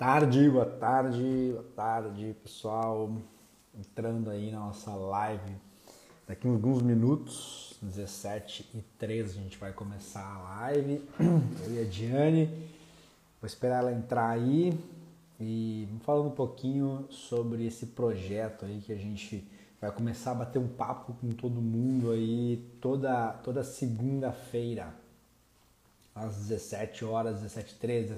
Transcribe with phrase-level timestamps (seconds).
[0.00, 3.14] tarde, boa tarde, boa tarde, pessoal.
[3.78, 5.54] Entrando aí na nossa live.
[6.26, 11.06] Daqui a alguns minutos, 17 e 13, a gente vai começar a live.
[11.20, 12.46] Eu e a Diane.
[13.42, 14.72] Vou esperar ela entrar aí
[15.38, 19.46] e falando um pouquinho sobre esse projeto aí que a gente
[19.78, 24.94] vai começar a bater um papo com todo mundo aí toda, toda segunda-feira
[26.14, 28.14] às 17 horas, 17 13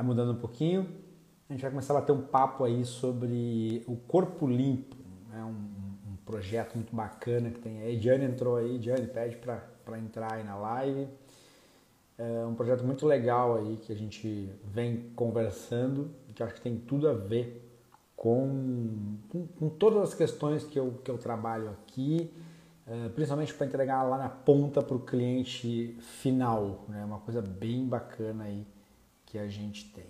[0.00, 0.88] vai mudando um pouquinho.
[1.48, 4.96] A gente vai começar a bater um papo aí sobre o Corpo Limpo,
[5.34, 7.96] é um, um, projeto muito bacana que tem aí.
[7.96, 11.08] Diane entrou aí, Diane pede para entrar aí na live.
[12.16, 16.76] É um projeto muito legal aí que a gente vem conversando, que acho que tem
[16.76, 17.66] tudo a ver
[18.14, 22.30] com, com, com todas as questões que eu, que eu trabalho aqui,
[22.86, 27.04] é, principalmente para entregar lá na ponta para o cliente final, né?
[27.04, 28.66] Uma coisa bem bacana aí
[29.30, 30.04] que a gente tem.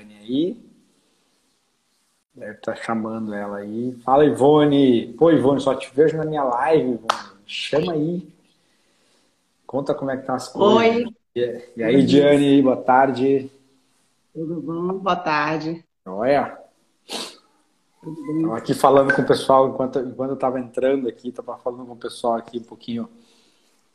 [0.00, 0.60] aí.
[2.34, 3.92] Deve estar tá chamando ela aí.
[4.04, 5.14] Fala, Ivone.
[5.16, 7.38] Pô, Ivone, só te vejo na minha live, Ivone.
[7.46, 8.28] Chama aí.
[9.64, 10.76] Conta como é que tá as coisas.
[10.78, 11.14] Oi.
[11.76, 13.48] E, aí, Diane, boa tarde.
[14.34, 14.98] Tudo bom?
[14.98, 15.84] Boa tarde.
[16.04, 16.58] Olha.
[17.06, 21.92] Estava aqui falando com o pessoal enquanto, enquanto eu estava entrando aqui, estava falando com
[21.92, 23.08] o pessoal aqui um pouquinho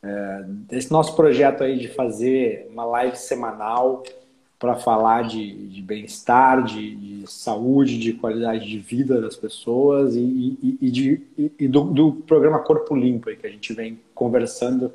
[0.03, 4.03] é, desse nosso projeto aí de fazer uma live semanal
[4.59, 10.19] para falar de, de bem-estar, de, de, saúde, de qualidade de vida das pessoas e,
[10.19, 11.21] e, e, de,
[11.59, 14.91] e do, do, programa Corpo Limpo aí, que a gente vem conversando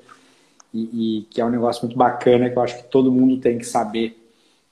[0.73, 3.65] e, que é um negócio muito bacana que eu acho que todo mundo tem que
[3.65, 4.19] saber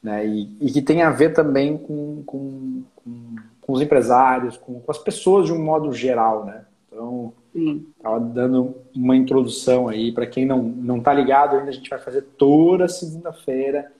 [0.02, 0.24] né?
[0.26, 4.98] e, que tem a ver também com, com, com, com os empresários, com, com as
[4.98, 6.64] pessoas de um modo geral, né?
[6.86, 11.70] Então, estava dando uma introdução aí para quem não não está ligado ainda.
[11.70, 13.90] A gente vai fazer toda segunda-feira,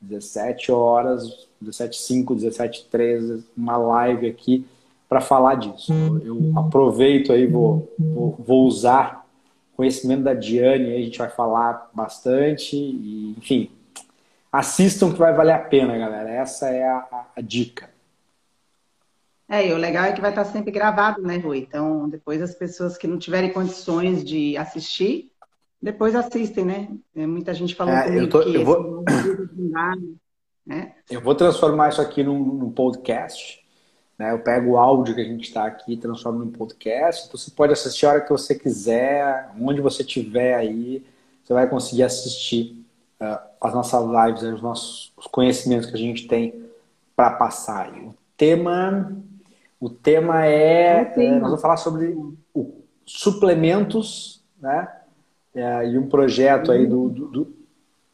[0.00, 4.66] 17 horas, 17:05, 17:13, uma live aqui
[5.08, 5.92] para falar disso.
[6.24, 9.24] Eu aproveito aí, vou, vou, vou usar
[9.76, 13.70] conhecimento da Diane, aí a gente vai falar bastante e, enfim,
[14.52, 16.30] assistam que vai valer a pena, galera.
[16.30, 17.93] Essa é a, a, a dica.
[19.48, 21.58] É, e o legal é que vai estar sempre gravado, né, Rui?
[21.58, 25.30] Então, depois as pessoas que não tiverem condições de assistir,
[25.80, 26.88] depois assistem, né?
[27.14, 29.04] É, muita gente falou é, comigo eu tô, que eu vou...
[30.66, 30.94] né?
[31.10, 33.62] Eu vou transformar isso aqui num, num, podcast.
[34.18, 34.32] Né?
[34.32, 37.26] Eu pego o áudio que a gente está aqui e transformo num podcast.
[37.26, 41.04] Então, você pode assistir a hora que você quiser, onde você estiver aí,
[41.44, 42.82] você vai conseguir assistir
[43.20, 46.64] uh, as nossas lives, os nossos os conhecimentos que a gente tem
[47.14, 47.92] para passar.
[47.92, 49.22] O tema
[49.80, 52.16] o tema é, é nós vamos falar sobre
[52.54, 54.88] o, suplementos, né?
[55.54, 57.54] É, e um projeto aí do, do,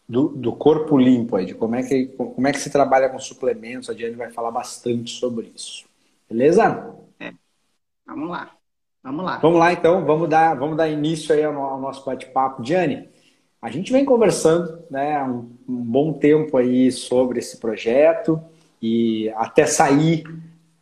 [0.06, 3.18] do, do, corpo limpo aí, de como é que como é que se trabalha com
[3.18, 3.88] suplementos.
[3.88, 5.86] A Diane vai falar bastante sobre isso.
[6.28, 6.94] Beleza?
[7.18, 7.32] É.
[8.06, 8.50] Vamos lá.
[9.02, 9.38] Vamos lá.
[9.38, 12.62] Vamos lá então, vamos dar, vamos dar início aí ao, ao nosso bate-papo.
[12.62, 13.08] Diane,
[13.62, 18.38] a gente vem conversando né, há um, um bom tempo aí sobre esse projeto
[18.82, 20.24] e até sair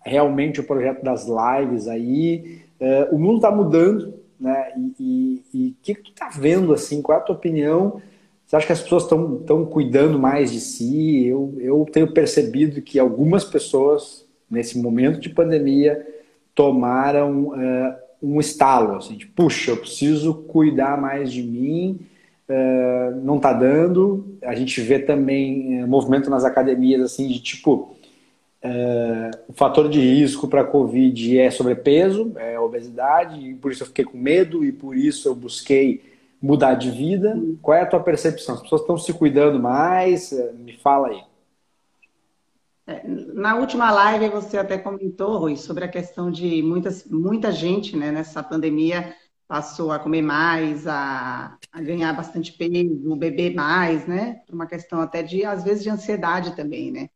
[0.08, 2.62] realmente o projeto das lives aí.
[2.80, 4.72] Uh, o mundo está mudando, né?
[4.98, 7.02] E o que, que tu está vendo assim?
[7.02, 8.00] Qual é a tua opinião?
[8.46, 11.26] Você acha que as pessoas estão cuidando mais de si?
[11.26, 16.06] Eu, eu tenho percebido que algumas pessoas, nesse momento de pandemia,
[16.54, 22.00] tomaram uh, um estalo, assim, de, puxa, eu preciso cuidar mais de mim,
[22.48, 24.38] uh, não está dando.
[24.42, 27.97] A gente vê também movimento nas academias, assim, de tipo,
[28.60, 33.82] é, o fator de risco para a Covid é sobrepeso, é obesidade, e por isso
[33.82, 36.02] eu fiquei com medo e por isso eu busquei
[36.40, 37.40] mudar de vida.
[37.62, 38.56] Qual é a tua percepção?
[38.56, 40.32] As pessoas estão se cuidando mais?
[40.32, 41.22] É, me fala aí.
[42.86, 47.96] É, na última live você até comentou, Rui, sobre a questão de muitas, muita gente
[47.96, 49.14] né, nessa pandemia
[49.46, 54.42] passou a comer mais, a, a ganhar bastante peso, beber mais, né?
[54.50, 57.08] Uma questão até de, às vezes, de ansiedade também, né?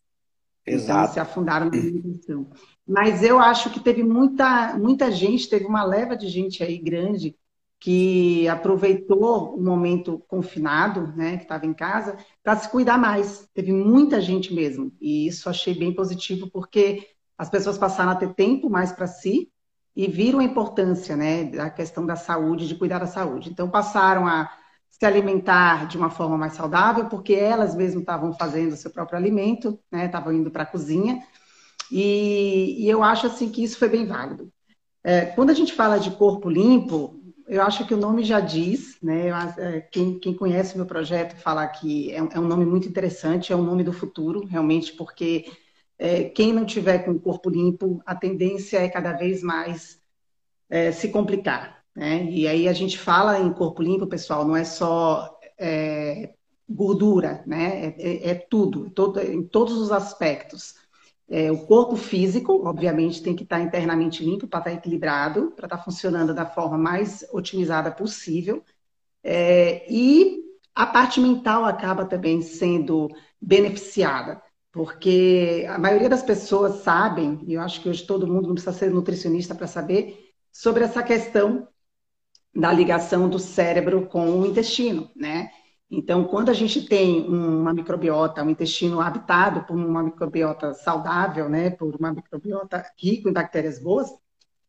[0.67, 1.01] Então, Exato.
[1.03, 2.51] Então, se afundaram na alimentação.
[2.87, 7.37] Mas eu acho que teve muita, muita gente, teve uma leva de gente aí grande
[7.81, 13.49] que aproveitou o momento confinado, né, que estava em casa, para se cuidar mais.
[13.53, 14.93] Teve muita gente mesmo.
[15.01, 19.51] E isso achei bem positivo, porque as pessoas passaram a ter tempo mais para si
[19.97, 23.51] e viram a importância né, da questão da saúde, de cuidar da saúde.
[23.51, 24.49] Então, passaram a
[25.03, 29.19] se alimentar de uma forma mais saudável, porque elas mesmas estavam fazendo o seu próprio
[29.19, 30.07] alimento, né?
[30.07, 31.21] Estavam indo para a cozinha.
[31.91, 34.49] E, e, eu acho assim que isso foi bem válido.
[35.03, 38.97] É, quando a gente fala de corpo limpo, eu acho que o nome já diz,
[39.03, 39.31] né?
[39.59, 43.57] É, quem, quem conhece meu projeto fala que é, é, um nome muito interessante, é
[43.57, 45.47] um nome do futuro, realmente, porque
[45.99, 50.01] é, quem não tiver com o corpo limpo, a tendência é cada vez mais
[50.71, 51.82] é, se complicar.
[51.95, 52.25] Né?
[52.25, 56.33] E aí a gente fala em corpo limpo, pessoal, não é só é,
[56.69, 57.95] gordura, né?
[57.99, 60.75] É, é, tudo, todo, em todos os aspectos.
[61.29, 65.79] É, o corpo físico, obviamente, tem que estar internamente limpo para estar equilibrado, para estar
[65.79, 68.63] funcionando da forma mais otimizada possível.
[69.23, 70.43] É, e
[70.75, 73.09] a parte mental acaba também sendo
[73.41, 74.43] beneficiada,
[74.73, 78.73] porque a maioria das pessoas sabem, e eu acho que hoje todo mundo não precisa
[78.73, 81.69] ser nutricionista para saber, sobre essa questão
[82.55, 85.51] da ligação do cérebro com o intestino, né?
[85.95, 91.69] Então, quando a gente tem uma microbiota, um intestino habitado por uma microbiota saudável, né,
[91.69, 94.09] por uma microbiota rico em bactérias boas,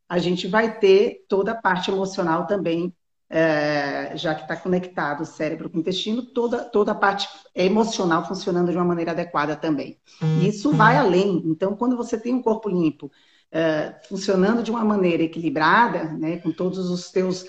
[0.07, 2.93] a gente vai ter toda a parte emocional também,
[3.29, 8.27] é, já que está conectado o cérebro com o intestino, toda, toda a parte emocional
[8.27, 9.97] funcionando de uma maneira adequada também.
[10.21, 11.41] E isso vai além.
[11.45, 13.09] Então, quando você tem um corpo limpo,
[13.49, 17.45] é, funcionando de uma maneira equilibrada, né, com todos os teus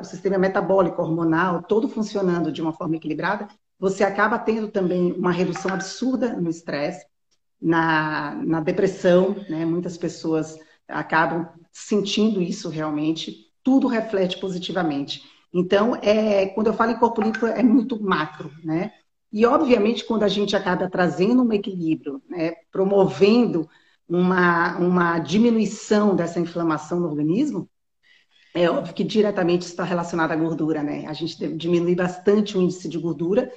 [0.00, 3.48] o sistema metabólico, hormonal, todo funcionando de uma forma equilibrada,
[3.78, 7.06] você acaba tendo também uma redução absurda no estresse,
[7.60, 9.64] na, na depressão, né?
[9.64, 15.22] Muitas pessoas acabam sentindo isso realmente, tudo reflete positivamente.
[15.52, 18.92] Então, é, quando eu falo em corpo limpo, é muito macro, né?
[19.30, 23.68] E, obviamente, quando a gente acaba trazendo um equilíbrio, né, promovendo
[24.08, 27.68] uma, uma diminuição dessa inflamação no organismo,
[28.54, 31.06] é óbvio que diretamente está relacionado à gordura, né?
[31.06, 33.52] A gente deve diminuir bastante o índice de gordura,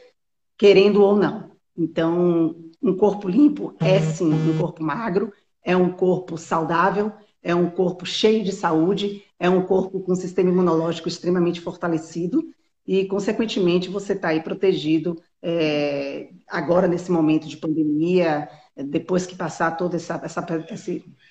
[0.57, 1.51] querendo ou não.
[1.77, 5.31] Então, um corpo limpo é sim um corpo magro,
[5.63, 7.11] é um corpo saudável,
[7.41, 12.43] é um corpo cheio de saúde, é um corpo com um sistema imunológico extremamente fortalecido
[12.85, 18.49] e, consequentemente, você está aí protegido é, agora nesse momento de pandemia,
[18.83, 20.45] depois que passar toda essa, essa,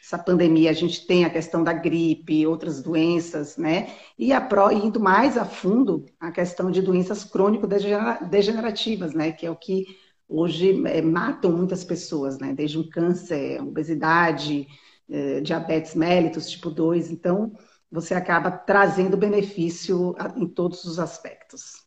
[0.00, 3.94] essa pandemia, a gente tem a questão da gripe, outras doenças, né?
[4.18, 9.32] E a pro, indo mais a fundo, a questão de doenças crônico-degenerativas, né?
[9.32, 9.86] Que é o que
[10.28, 12.52] hoje é, matam muitas pessoas, né?
[12.54, 14.66] Desde um câncer, obesidade,
[15.08, 17.10] é, diabetes mellitus tipo 2.
[17.10, 17.52] Então,
[17.90, 21.79] você acaba trazendo benefício em todos os aspectos.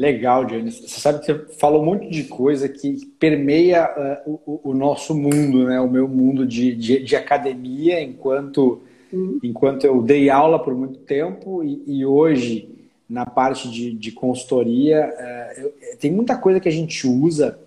[0.00, 0.88] Legal, Janice.
[0.88, 5.14] Você sabe que você falou um monte de coisa que permeia uh, o, o, nosso
[5.14, 5.78] mundo, né?
[5.78, 8.80] O meu mundo de, de, de academia, enquanto,
[9.12, 9.38] uhum.
[9.42, 12.66] enquanto eu dei aula por muito tempo e, e hoje
[13.06, 17.58] na parte de, de consultoria, uh, eu, tem muita coisa que a gente usa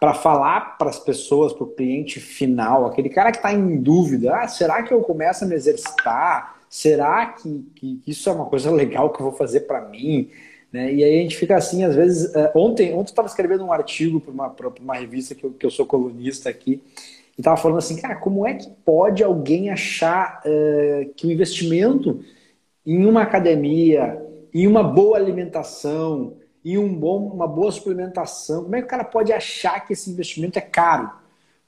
[0.00, 4.34] para falar para as pessoas, para o cliente final, aquele cara que está em dúvida,
[4.34, 6.56] ah, será que eu começo a me exercitar?
[6.66, 10.30] Será que, que isso é uma coisa legal que eu vou fazer para mim?
[10.74, 10.92] Né?
[10.92, 12.34] E aí a gente fica assim, às vezes.
[12.34, 15.64] Uh, ontem, ontem eu estava escrevendo um artigo para uma, uma revista que eu, que
[15.64, 16.82] eu sou colunista aqui,
[17.38, 22.24] e estava falando assim, cara, como é que pode alguém achar uh, que o investimento
[22.84, 24.20] em uma academia,
[24.52, 29.04] em uma boa alimentação, em um bom, uma boa suplementação, como é que o cara
[29.04, 31.08] pode achar que esse investimento é caro?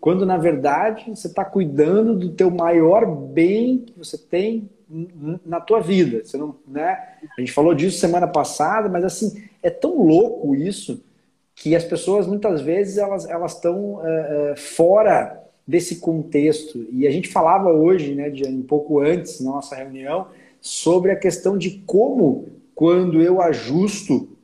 [0.01, 5.81] Quando, na verdade, você está cuidando do teu maior bem que você tem na tua
[5.81, 6.25] vida.
[6.25, 6.99] Você não, né?
[7.37, 11.03] A gente falou disso semana passada, mas assim, é tão louco isso
[11.55, 16.87] que as pessoas muitas vezes elas elas estão é, é, fora desse contexto.
[16.93, 20.29] E a gente falava hoje, né, de, um pouco antes na nossa reunião,
[20.61, 24.36] sobre a questão de como quando eu ajusto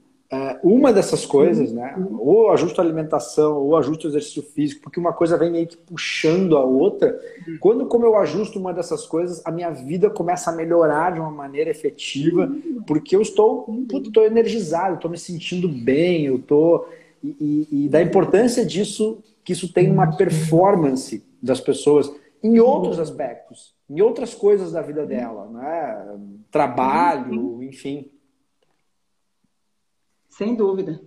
[0.62, 1.94] uma dessas coisas, né?
[2.18, 5.76] Ou ajuste a alimentação, ou ajuste o exercício físico, porque uma coisa vem meio que
[5.76, 7.18] puxando a outra.
[7.60, 11.30] Quando como eu ajusto uma dessas coisas, a minha vida começa a melhorar de uma
[11.30, 12.50] maneira efetiva,
[12.86, 16.88] porque eu estou, estou energizado, estou me sentindo bem, eu estou
[17.22, 22.10] e, e, e da importância disso que isso tem uma performance das pessoas
[22.42, 26.18] em outros aspectos, em outras coisas da vida dela, né?
[26.50, 28.10] Trabalho, enfim.
[30.32, 30.98] Sem dúvida.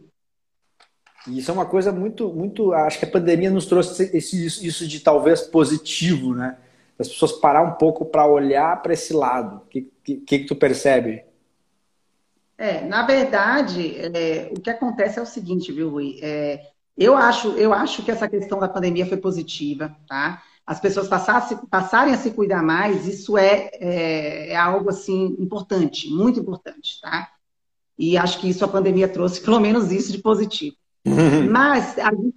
[1.28, 2.74] E isso é uma coisa muito, muito.
[2.74, 6.58] Acho que a pandemia nos trouxe esse, isso de talvez positivo, né?
[6.98, 9.58] As pessoas parar um pouco para olhar para esse lado.
[9.58, 11.26] O que, que, que, tu percebe?
[12.58, 16.20] É, na verdade, é, o que acontece é o seguinte, viu, Rui?
[16.22, 16.62] É,
[16.96, 20.42] eu, acho, eu acho que essa questão da pandemia foi positiva, tá?
[20.66, 26.10] As pessoas passassem, passarem a se cuidar mais, isso é, é, é algo assim importante,
[26.10, 27.35] muito importante, tá?
[27.98, 30.76] E acho que isso a pandemia trouxe, pelo menos isso de positivo.
[31.06, 31.50] Uhum.
[31.50, 32.36] Mas a gente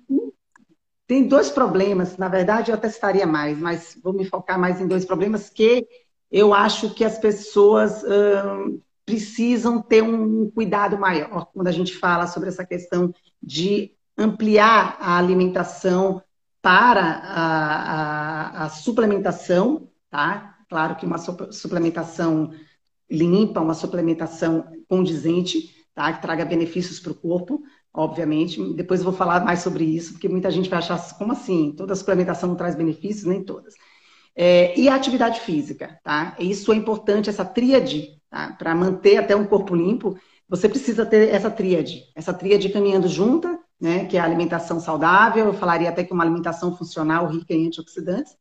[1.07, 4.87] tem dois problemas, na verdade eu até estaria mais, mas vou me focar mais em
[4.87, 5.87] dois problemas que
[6.31, 12.27] eu acho que as pessoas hum, precisam ter um cuidado maior quando a gente fala
[12.27, 13.13] sobre essa questão
[13.43, 16.23] de ampliar a alimentação
[16.61, 20.57] para a, a, a suplementação, tá?
[20.69, 22.53] Claro que uma suplementação
[23.11, 26.13] limpa, uma suplementação condizente, tá?
[26.13, 27.63] Que traga benefícios para o corpo,
[27.93, 28.63] obviamente.
[28.75, 31.73] Depois vou falar mais sobre isso, porque muita gente vai achar como assim?
[31.77, 33.75] Toda suplementação não traz benefícios, nem todas.
[34.37, 36.37] É, e a atividade física, tá?
[36.39, 38.53] Isso é importante, essa tríade, tá?
[38.53, 40.17] Para manter até um corpo limpo,
[40.49, 44.05] você precisa ter essa tríade, essa tríade caminhando junta, né?
[44.07, 48.37] Que é a alimentação saudável, eu falaria até que uma alimentação funcional rica em antioxidantes,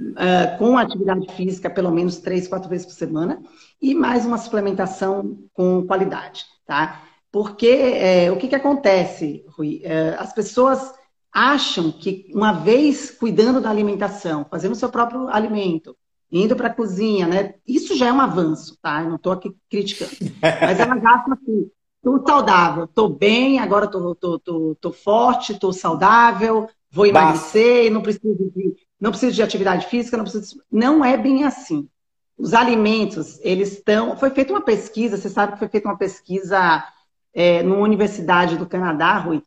[0.00, 3.42] uh, com atividade física pelo menos três, quatro vezes por semana,
[3.80, 7.02] e mais uma suplementação com qualidade, tá?
[7.32, 9.80] Porque é, o que, que acontece, Rui?
[9.84, 10.92] É, as pessoas
[11.32, 15.96] acham que uma vez cuidando da alimentação, fazendo o seu próprio alimento,
[16.30, 17.54] indo para a cozinha, né?
[17.66, 19.02] Isso já é um avanço, tá?
[19.02, 20.12] Eu não estou aqui criticando.
[20.40, 25.52] Mas elas acham assim, estou saudável, estou bem, agora estou tô, tô, tô, tô, forte,
[25.52, 30.62] estou saudável, vou emagrecer, não preciso de, não preciso de atividade física, não preciso.
[30.70, 31.88] Não é bem assim.
[32.36, 34.16] Os alimentos, eles estão.
[34.16, 36.84] Foi feita uma pesquisa, você sabe que foi feita uma pesquisa
[37.32, 39.42] é, numa universidade do Canadá, Rui.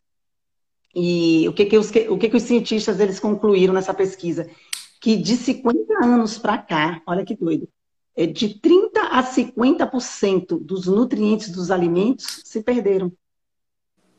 [0.95, 4.47] E o que, que, os, o que, que os cientistas eles concluíram nessa pesquisa?
[5.01, 7.67] Que de 50 anos para cá, olha que doido,
[8.15, 13.12] é de 30 a 50% dos nutrientes dos alimentos se perderam.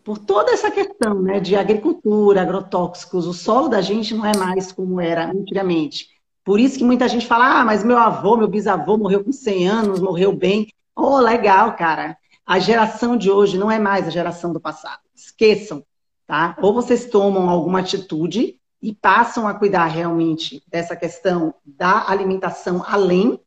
[0.04, 4.70] Por toda essa questão né, de agricultura, agrotóxicos, o solo da gente não é mais
[4.70, 6.08] como era antigamente.
[6.44, 9.66] Por isso que muita gente fala, ah, mas meu avô, meu bisavô morreu com 100
[9.66, 10.68] anos, morreu bem.
[10.94, 12.18] Oh, legal, cara.
[12.44, 15.00] A geração de hoje não é mais a geração do passado.
[15.14, 15.82] Esqueçam,
[16.26, 16.54] tá?
[16.60, 23.40] Ou vocês tomam alguma atitude e passam a cuidar realmente dessa questão da alimentação além,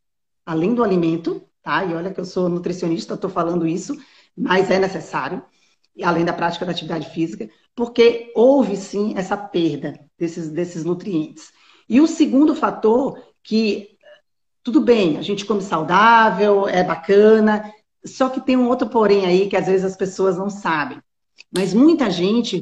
[0.43, 1.85] além do alimento, tá?
[1.85, 3.95] E olha que eu sou nutricionista, estou falando isso,
[4.35, 5.43] mas é necessário,
[6.03, 11.51] além da prática da atividade física, porque houve sim essa perda desses, desses nutrientes.
[11.87, 13.97] E o segundo fator que
[14.63, 17.71] tudo bem, a gente come saudável, é bacana,
[18.05, 20.99] só que tem um outro porém aí que às vezes as pessoas não sabem.
[21.49, 22.61] Mas muita gente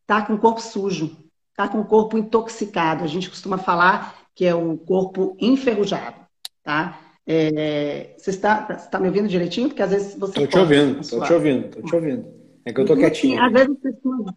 [0.00, 1.14] está com o corpo sujo,
[1.50, 3.04] está com o corpo intoxicado.
[3.04, 6.16] A gente costuma falar que é o corpo enferrujado,
[6.62, 7.00] tá?
[7.26, 9.68] É, você está, está me ouvindo direitinho?
[9.68, 10.42] Porque às vezes você.
[10.42, 12.45] Estou te ouvindo, estou te ouvindo, estou te ouvindo.
[12.66, 13.40] É que eu estou quietinho.
[13.40, 14.34] Às vezes, pessoas,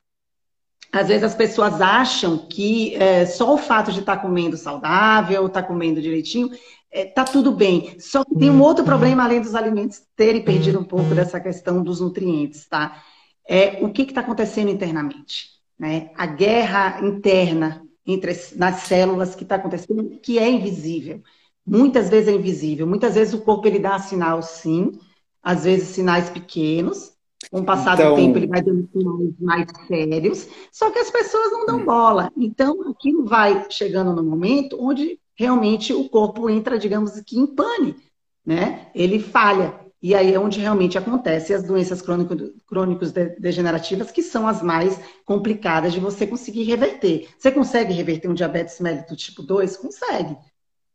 [0.92, 5.48] às vezes as pessoas acham que é, só o fato de estar tá comendo saudável,
[5.48, 6.52] estar tá comendo direitinho,
[6.92, 8.00] é, tá tudo bem.
[8.00, 11.82] Só que tem um outro problema além dos alimentos terem perdido um pouco dessa questão
[11.82, 13.04] dos nutrientes, tá?
[13.48, 16.12] É o que está acontecendo internamente, né?
[16.16, 21.24] A guerra interna entre nas células que está acontecendo, que é invisível.
[21.66, 22.86] Muitas vezes é invisível.
[22.86, 24.92] Muitas vezes o corpo ele dá sinal, sim.
[25.42, 27.18] Às vezes sinais pequenos.
[27.52, 28.12] Com o passar então...
[28.12, 30.48] do tempo ele vai dando sinais mais sérios.
[30.72, 32.32] Só que as pessoas não dão bola.
[32.38, 37.96] Então aquilo vai chegando no momento onde realmente o corpo entra, digamos que em pane,
[38.46, 38.88] né?
[38.94, 39.80] Ele falha.
[40.02, 45.92] E aí é onde realmente acontecem as doenças crônicos degenerativas, que são as mais complicadas
[45.92, 47.28] de você conseguir reverter.
[47.38, 49.76] Você consegue reverter um diabetes mellitus tipo 2?
[49.76, 50.38] Consegue.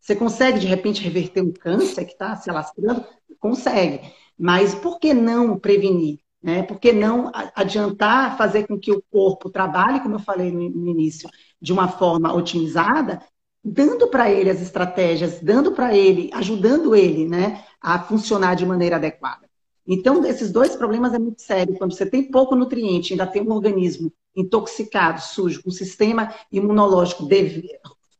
[0.01, 3.05] Você consegue, de repente, reverter um câncer que está se alastrando?
[3.39, 4.01] Consegue.
[4.39, 6.24] Mas por que não prevenir?
[6.45, 6.63] Né?
[6.63, 11.27] Por que não adiantar fazer com que o corpo trabalhe, como eu falei no início,
[11.59, 13.23] de uma forma otimizada
[13.65, 18.97] dando para ele as estratégias, dando para ele, ajudando ele né, a funcionar de maneira
[18.97, 19.49] adequada.
[19.87, 21.79] Então, esses dois problemas é muito sério.
[21.79, 27.25] Quando você tem pouco nutriente, ainda tem um organismo intoxicado, sujo, com um sistema imunológico
[27.25, 27.67] deve,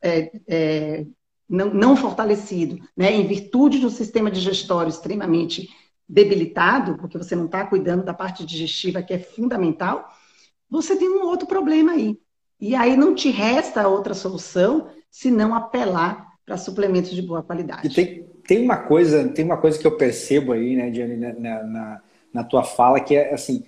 [0.01, 1.05] é, é,
[1.47, 5.69] não, não, fortalecido, né, em virtude de um sistema digestório extremamente
[6.07, 10.07] debilitado, porque você não está cuidando da parte digestiva, que é fundamental,
[10.69, 12.17] você tem um outro problema aí.
[12.59, 17.87] E aí não te resta outra solução se não apelar para suplementos de boa qualidade.
[17.87, 21.63] E tem, tem uma coisa, tem uma coisa que eu percebo aí, né, Diane, na,
[21.63, 22.01] na,
[22.33, 23.65] na tua fala, que é assim,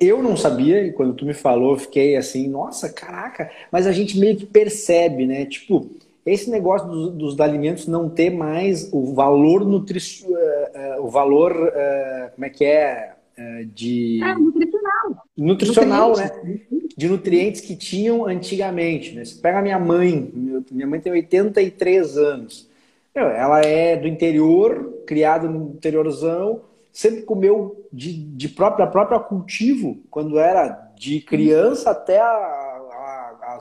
[0.00, 3.92] eu não sabia, e quando tu me falou, eu fiquei assim, nossa, caraca, mas a
[3.92, 5.46] gente meio que percebe, né?
[5.46, 5.90] Tipo,
[6.24, 11.52] esse negócio dos, dos alimentos não ter mais o valor nutricional, uh, uh, o valor,
[11.52, 13.14] uh, como é que é?
[13.72, 14.20] de.
[14.22, 15.26] É, nutricional.
[15.34, 16.30] Nutricional, né?
[16.94, 19.14] de nutrientes que tinham antigamente.
[19.14, 19.24] Né?
[19.24, 20.30] Você pega a minha mãe,
[20.70, 22.68] minha mãe tem 83 anos.
[23.14, 26.60] ela é do interior, criada no interiorzão,
[26.92, 32.69] sempre comeu de, de própria, própria cultivo, quando era de criança até a,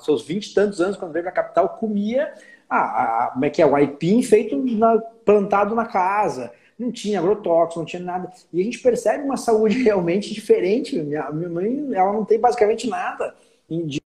[0.06, 2.34] seus 20 e tantos anos, quando veio para a capital, comia
[2.70, 2.78] a,
[3.26, 6.52] a, como é que é, o aipim feito na, plantado na casa.
[6.78, 8.32] não tinha agrotóxico, não tinha nada.
[8.54, 11.00] E a gente percebe uma saúde realmente diferente.
[11.02, 13.36] Minha, minha mãe, ela não tem basicamente nada
[13.70, 14.00] de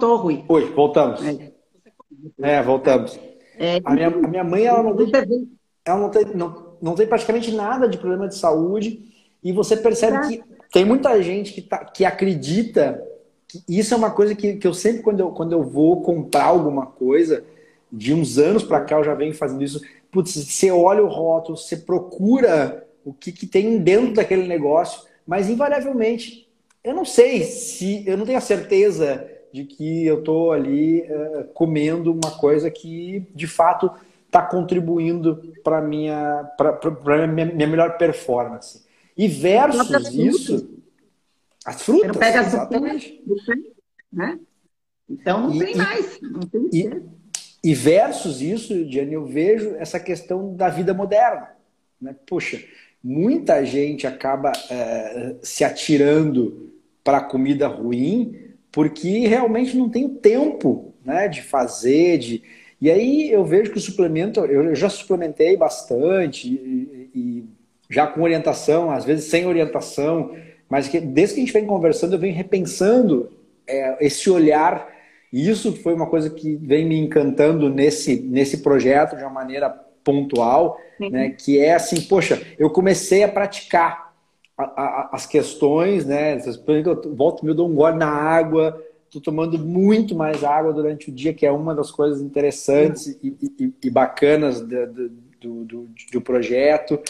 [0.00, 0.44] Voltou, Rui.
[0.48, 1.20] Oi, voltamos.
[1.22, 1.52] É,
[2.38, 3.20] é voltamos.
[3.58, 5.12] É, a, minha, a minha mãe, ela não tem,
[5.84, 9.09] ela não tem, não, não tem praticamente nada de problema de saúde.
[9.42, 10.42] E você percebe que
[10.72, 13.02] tem muita gente que, tá, que acredita
[13.48, 16.44] que isso é uma coisa que, que eu sempre, quando eu, quando eu vou comprar
[16.44, 17.44] alguma coisa,
[17.90, 19.80] de uns anos para cá eu já venho fazendo isso.
[20.10, 25.48] Putz, você olha o rótulo, você procura o que, que tem dentro daquele negócio, mas
[25.48, 26.48] invariavelmente,
[26.82, 31.44] eu não sei se, eu não tenho a certeza de que eu estou ali uh,
[31.52, 33.90] comendo uma coisa que de fato
[34.26, 38.88] está contribuindo para minha para minha, minha melhor performance.
[39.20, 40.80] E versus isso,
[41.62, 42.06] as frutas.
[42.06, 43.22] Não pega exatamente.
[44.10, 44.40] né?
[45.06, 46.18] Então não e, tem mais.
[46.22, 46.90] Não tem e,
[47.62, 51.50] e versus isso, Diane, eu vejo essa questão da vida moderna.
[52.00, 52.16] Né?
[52.26, 52.64] Poxa,
[53.04, 56.72] muita gente acaba é, se atirando
[57.04, 62.16] para a comida ruim porque realmente não tem tempo né, de fazer.
[62.16, 62.42] De...
[62.80, 67.59] E aí eu vejo que o suplemento, eu já suplementei bastante, e, e
[67.90, 70.34] já com orientação, às vezes sem orientação,
[70.68, 73.30] mas que, desde que a gente vem conversando, eu venho repensando
[73.66, 74.88] é, esse olhar.
[75.32, 79.68] E isso foi uma coisa que vem me encantando nesse, nesse projeto de uma maneira
[80.02, 84.10] pontual, né, que é assim, poxa, eu comecei a praticar
[85.12, 86.36] as questões, né?
[86.36, 90.72] Por exemplo, eu volto me dou um gole na água, estou tomando muito mais água
[90.72, 94.86] durante o dia, que é uma das coisas interessantes e, e, e bacanas do,
[95.40, 97.00] do, do, do, projeto.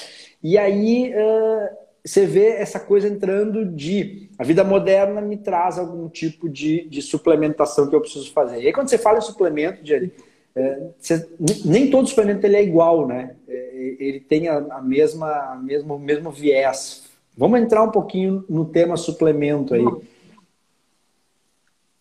[0.43, 6.09] E aí uh, você vê essa coisa entrando de a vida moderna me traz algum
[6.09, 8.63] tipo de, de suplementação que eu preciso fazer.
[8.63, 10.13] E aí quando você fala em suplemento, Jerry,
[10.55, 11.29] é, você,
[11.65, 13.37] nem todo suplemento ele é igual, né?
[13.47, 18.45] É, ele tem a, a mesma, a mesmo, o mesmo viés Vamos entrar um pouquinho
[18.51, 19.85] no tema suplemento aí.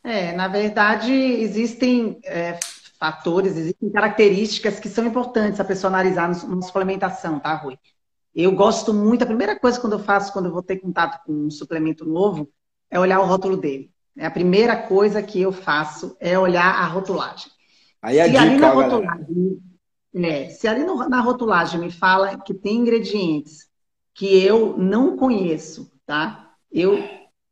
[0.03, 2.59] É, na verdade, existem é,
[2.99, 7.77] fatores, existem características que são importantes a personalizar na suplementação, tá, Rui?
[8.41, 11.33] Eu gosto muito, a primeira coisa quando eu faço, quando eu vou ter contato com
[11.33, 12.49] um suplemento novo,
[12.89, 13.91] é olhar o rótulo dele.
[14.17, 17.51] É a primeira coisa que eu faço é olhar a rotulagem.
[18.01, 19.59] Aí a se dica, ali na rotulagem,
[20.15, 23.67] é, se ali no, na rotulagem me fala que tem ingredientes
[24.13, 26.53] que eu não conheço, tá?
[26.71, 26.97] Eu,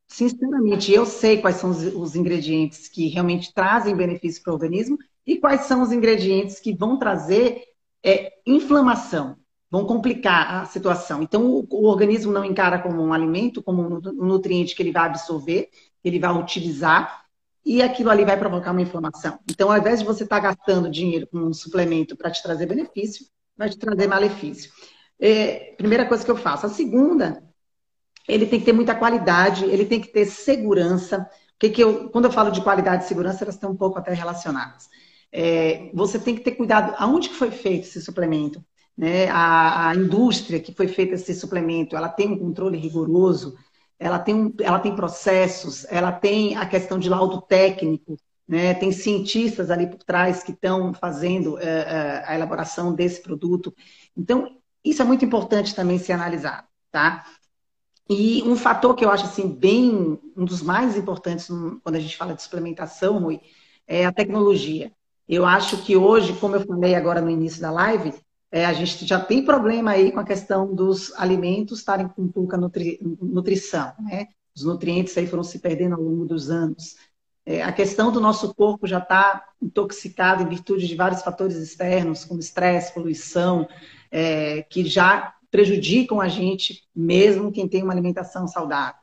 [0.07, 4.97] sinceramente, eu sei quais são os, os ingredientes que realmente trazem benefício para o organismo
[5.25, 7.61] e quais são os ingredientes que vão trazer
[8.01, 9.35] é, inflamação,
[9.69, 11.21] vão complicar a situação.
[11.21, 15.05] Então, o, o, organismo não encara como um alimento, como um nutriente que ele vai
[15.05, 15.69] absorver,
[16.01, 17.25] que ele vai utilizar,
[17.65, 19.39] e aquilo ali vai provocar uma inflamação.
[19.49, 22.65] Então, ao invés de você estar tá gastando dinheiro com um suplemento para te trazer
[22.65, 23.25] benefício,
[23.57, 24.71] vai te trazer malefício.
[25.19, 26.65] É, primeira coisa que eu faço.
[26.65, 27.43] A segunda,
[28.27, 31.29] ele tem que ter muita qualidade, ele tem que ter segurança.
[31.59, 34.13] Que que eu, quando eu falo de qualidade e segurança, elas estão um pouco até
[34.13, 34.87] relacionadas.
[35.31, 38.63] É, você tem que ter cuidado aonde que foi feito esse suplemento.
[38.97, 39.29] Né?
[39.29, 43.55] A, a, indústria que foi feita esse suplemento, ela tem um controle rigoroso,
[43.99, 48.73] ela tem, um, ela tem processos, ela tem a questão de laudo técnico, né?
[48.73, 53.73] tem cientistas ali por trás que estão fazendo é, é, a elaboração desse produto.
[54.15, 57.25] Então, isso é muito importante também ser analisado, tá?
[58.09, 61.47] E um fator que eu acho assim bem um dos mais importantes
[61.83, 63.41] quando a gente fala de suplementação, Rui,
[63.85, 64.91] é a tecnologia.
[65.27, 68.13] Eu acho que hoje, como eu falei agora no início da live,
[68.51, 72.57] é, a gente já tem problema aí com a questão dos alimentos estarem com pouca
[72.57, 74.27] nutri, nutrição, né?
[74.55, 76.95] Os nutrientes aí foram se perdendo ao longo dos anos.
[77.45, 82.25] É, a questão do nosso corpo já está intoxicado em virtude de vários fatores externos,
[82.25, 83.67] como estresse, poluição,
[84.11, 88.99] é, que já prejudicam a gente, mesmo quem tem uma alimentação saudável.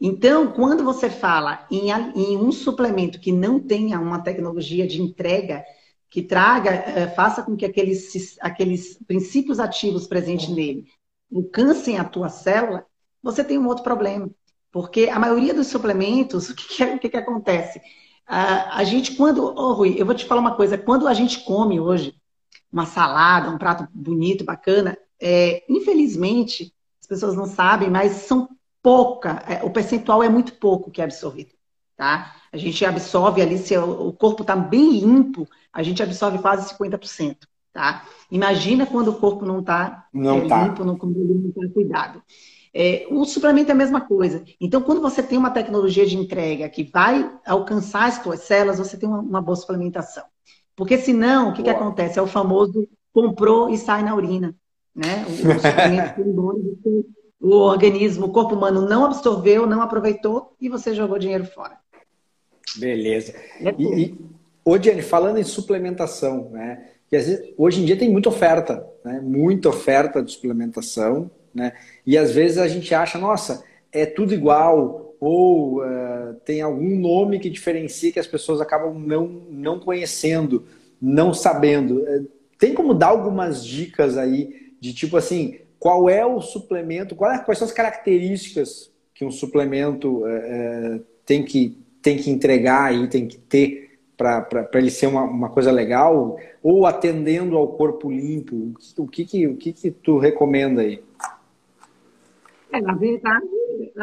[0.00, 5.64] Então, quando você fala em, em um suplemento que não tenha uma tecnologia de entrega
[6.10, 10.86] que traga, é, faça com que aqueles, aqueles princípios ativos presentes nele
[11.34, 12.86] alcancem a tua célula,
[13.22, 14.30] você tem um outro problema.
[14.72, 17.80] Porque a maioria dos suplementos, o que, que, o que, que acontece?
[18.26, 19.42] A, a gente, quando.
[19.44, 20.76] Oh, Rui, eu vou te falar uma coisa.
[20.78, 22.14] Quando a gente come hoje,
[22.72, 28.48] uma salada, um prato bonito, bacana, é, infelizmente, as pessoas não sabem, mas são
[28.82, 31.50] pouca, é, o percentual é muito pouco que é absorvido,
[31.96, 32.34] tá?
[32.52, 37.36] A gente absorve ali, se o corpo está bem limpo, a gente absorve quase 50%,
[37.72, 38.04] tá?
[38.32, 40.64] Imagina quando o corpo não está não é, tá.
[40.64, 42.20] limpo, não, não está cuidado.
[42.74, 44.42] É, o suplemento é a mesma coisa.
[44.60, 48.96] Então, quando você tem uma tecnologia de entrega que vai alcançar as suas células, você
[48.96, 50.24] tem uma, uma boa suplementação.
[50.74, 52.18] Porque senão, o que, que acontece?
[52.18, 54.56] É o famoso comprou e sai na urina.
[54.92, 55.24] Né?
[55.28, 57.06] O, o suplemento
[57.40, 61.78] o organismo, o corpo humano não absorveu, não aproveitou e você jogou dinheiro fora.
[62.76, 63.32] Beleza.
[63.60, 64.18] É e,
[64.68, 66.84] ô, Jenny, falando em suplementação, né?
[67.08, 69.20] Que vezes, hoje em dia tem muita oferta, né?
[69.22, 71.72] Muita oferta de suplementação, né?
[72.06, 77.38] E às vezes a gente acha, nossa, é tudo igual, ou uh, tem algum nome
[77.38, 80.66] que diferencia que as pessoas acabam não, não conhecendo,
[81.00, 82.06] não sabendo.
[82.06, 82.22] Eh,
[82.58, 87.58] tem como dar algumas dicas aí de tipo assim, qual é o suplemento, é, quais
[87.58, 93.38] são as características que um suplemento é, tem, que, tem que entregar e tem que
[93.38, 93.87] ter
[94.18, 98.74] para ele ser uma, uma coisa legal, ou atendendo ao corpo limpo?
[98.96, 101.00] O que, que, o que, que tu recomenda aí?
[102.72, 103.46] É, na verdade,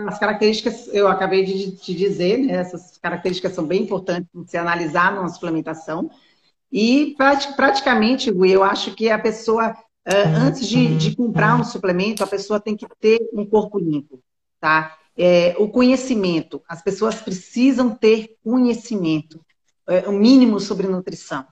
[0.07, 4.57] as características, eu acabei de te dizer, né, essas características são bem importantes para se
[4.57, 6.09] analisar numa suplementação.
[6.71, 7.13] E
[7.55, 9.75] praticamente, eu acho que a pessoa
[10.07, 14.21] Uh, antes de, de, comprar um suplemento, a pessoa tem que ter um corpo limpo,
[14.59, 14.95] tá?
[15.17, 19.43] É, o conhecimento, as pessoas precisam ter conhecimento,
[19.87, 21.45] é, o mínimo sobre nutrição.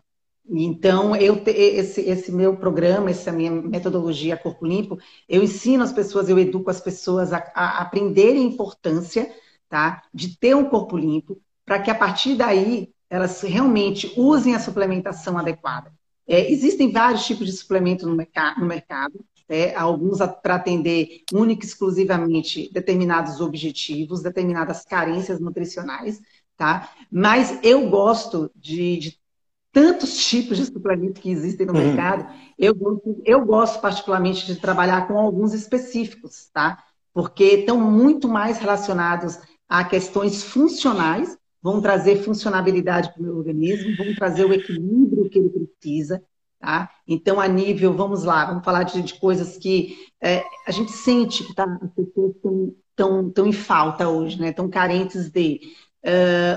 [0.50, 6.28] Então, eu esse, esse meu programa, essa minha metodologia Corpo Limpo, eu ensino as pessoas,
[6.28, 9.34] eu educo as pessoas a, a aprenderem a importância
[9.70, 14.60] tá, de ter um corpo limpo, para que a partir daí elas realmente usem a
[14.60, 15.92] suplementação adequada.
[16.28, 21.66] É, existem vários tipos de suplemento no, mercado, no mercado é, alguns para atender única
[21.66, 26.22] e exclusivamente determinados objetivos, determinadas carências nutricionais,
[26.58, 26.90] tá?
[27.12, 29.20] Mas eu gosto de, de
[29.72, 31.80] tantos tipos de suplementos que existem no uhum.
[31.80, 32.76] mercado, eu,
[33.26, 36.84] eu gosto particularmente de trabalhar com alguns específicos, tá?
[37.14, 43.96] Porque estão muito mais relacionados a questões funcionais vão trazer funcionabilidade para o meu organismo,
[43.96, 46.22] vão trazer o equilíbrio que ele precisa.
[46.60, 46.90] Tá?
[47.08, 51.44] Então, a nível, vamos lá, vamos falar de, de coisas que é, a gente sente
[51.44, 54.50] que tá, as pessoas estão tão, tão em falta hoje, né?
[54.50, 55.62] Estão carentes de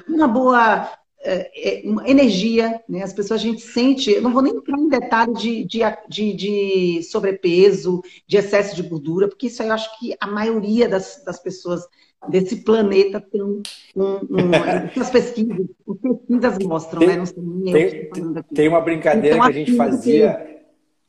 [0.08, 0.90] uma boa
[1.26, 3.02] uh, uma energia, né?
[3.02, 6.32] As pessoas a gente sente, eu não vou nem entrar em detalhe de, de, de,
[6.34, 11.22] de, sobrepeso, de excesso de gordura, porque isso aí eu acho que a maioria das,
[11.24, 11.86] das pessoas
[12.28, 13.62] desse planeta tem um,
[13.96, 14.20] um,
[15.00, 17.16] as pesquisas, as pesquisas mostram, tem, né?
[17.16, 18.10] Não sei nem tem,
[18.54, 20.56] tem uma brincadeira então, que a gente fazia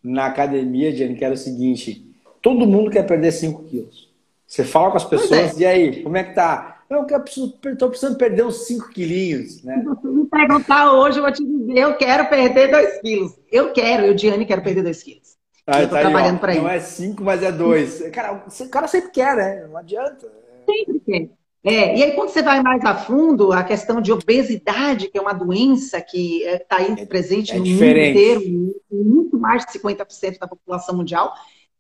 [0.04, 2.06] na academia, Jenny, que era o seguinte:
[2.42, 4.08] todo mundo quer perder 5 quilos.
[4.46, 5.64] Você fala com as pessoas, é.
[5.64, 6.77] e aí, como é que tá?
[6.90, 9.80] Eu estou precisando perder uns 5 quilinhos, né?
[9.80, 13.38] Se você me perguntar hoje, eu vou te dizer, eu quero perder 2 quilos.
[13.52, 15.38] Eu quero, eu, Diane, quero perder 2 quilos.
[15.66, 16.62] Ah, eu tô tá trabalhando para isso.
[16.62, 18.10] Não é 5, mas é 2.
[18.12, 19.68] Cara, o cara sempre quer, né?
[19.68, 20.32] Não adianta.
[20.66, 21.32] Sempre tem.
[21.64, 25.22] É, e aí, quando você vai mais a fundo, a questão de obesidade, que é
[25.22, 28.16] uma doença que está aí é, presente é no diferente.
[28.16, 31.34] mundo inteiro, muito mais de 50% da população mundial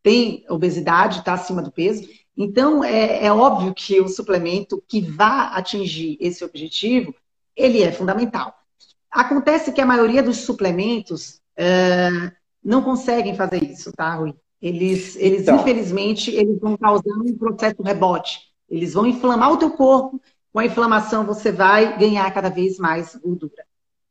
[0.03, 2.07] tem obesidade, está acima do peso.
[2.37, 7.15] Então, é, é, óbvio que o suplemento que vá atingir esse objetivo,
[7.55, 8.53] ele é fundamental.
[9.09, 12.31] Acontece que a maioria dos suplementos uh,
[12.63, 14.35] não conseguem fazer isso, tá, Rui?
[14.61, 15.55] Eles, eles então.
[15.55, 18.41] infelizmente, eles vão causar um processo rebote.
[18.69, 20.21] Eles vão inflamar o teu corpo.
[20.53, 23.66] Com a inflamação, você vai ganhar cada vez mais gordura.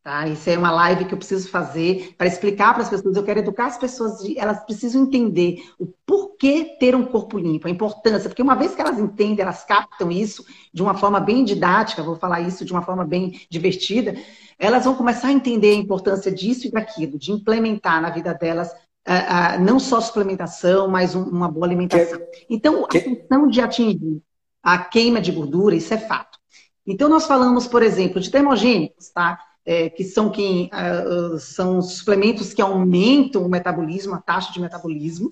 [0.07, 0.29] Tá?
[0.29, 3.17] Isso é uma live que eu preciso fazer para explicar para as pessoas.
[3.17, 7.67] Eu quero educar as pessoas, de, elas precisam entender o porquê ter um corpo limpo,
[7.67, 11.43] a importância, porque uma vez que elas entendem, elas captam isso de uma forma bem
[11.43, 14.15] didática, vou falar isso de uma forma bem divertida,
[14.57, 18.71] elas vão começar a entender a importância disso e daquilo, de implementar na vida delas
[18.71, 22.21] uh, uh, não só suplementação, mas um, uma boa alimentação.
[22.49, 24.23] Então, a questão de atingir
[24.63, 26.39] a queima de gordura, isso é fato.
[26.87, 29.41] Então, nós falamos, por exemplo, de termogênicos, tá?
[29.69, 35.29] É, que são, que, uh, são suplementos que aumentam o metabolismo, a taxa de metabolismo,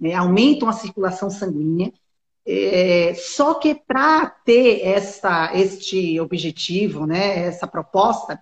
[0.00, 0.14] né?
[0.14, 1.92] aumentam a circulação sanguínea.
[2.46, 8.38] É, só que para ter essa, este objetivo, né, essa proposta,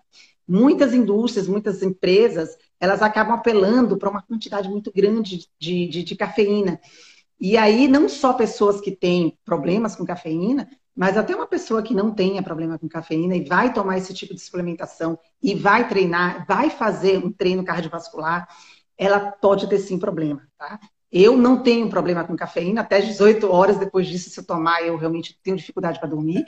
[0.47, 6.17] muitas indústrias, muitas empresas, elas acabam apelando para uma quantidade muito grande de, de, de
[6.17, 6.81] cafeína.
[7.41, 11.95] E aí, não só pessoas que têm problemas com cafeína, mas até uma pessoa que
[11.95, 16.47] não tenha problema com cafeína e vai tomar esse tipo de suplementação e vai treinar,
[16.47, 18.47] vai fazer um treino cardiovascular,
[18.97, 20.79] ela pode ter sim problema, tá?
[21.11, 24.97] Eu não tenho problema com cafeína, até 18 horas depois disso, se eu tomar, eu
[24.97, 26.45] realmente tenho dificuldade para dormir.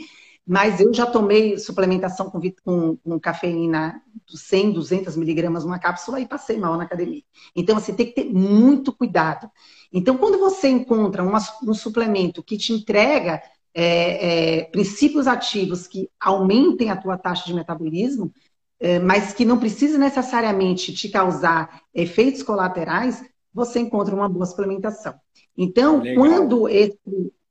[0.47, 6.29] mas eu já tomei suplementação com, com, com cafeína 100, 200 miligramas uma cápsula e
[6.29, 7.23] passei mal na academia.
[7.57, 9.51] Então, assim, tem que ter muito cuidado.
[9.93, 13.43] Então, quando você encontra uma, um suplemento que te entrega
[13.75, 18.33] é, é, princípios ativos que aumentem a tua taxa de metabolismo,
[18.79, 25.15] é, mas que não precisa necessariamente te causar efeitos colaterais, você encontra uma boa suplementação.
[25.57, 26.99] Então, quando esse,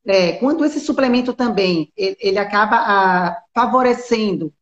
[0.05, 4.53] é, quando esse suplemento também ele, ele acaba a, ah, favorecendo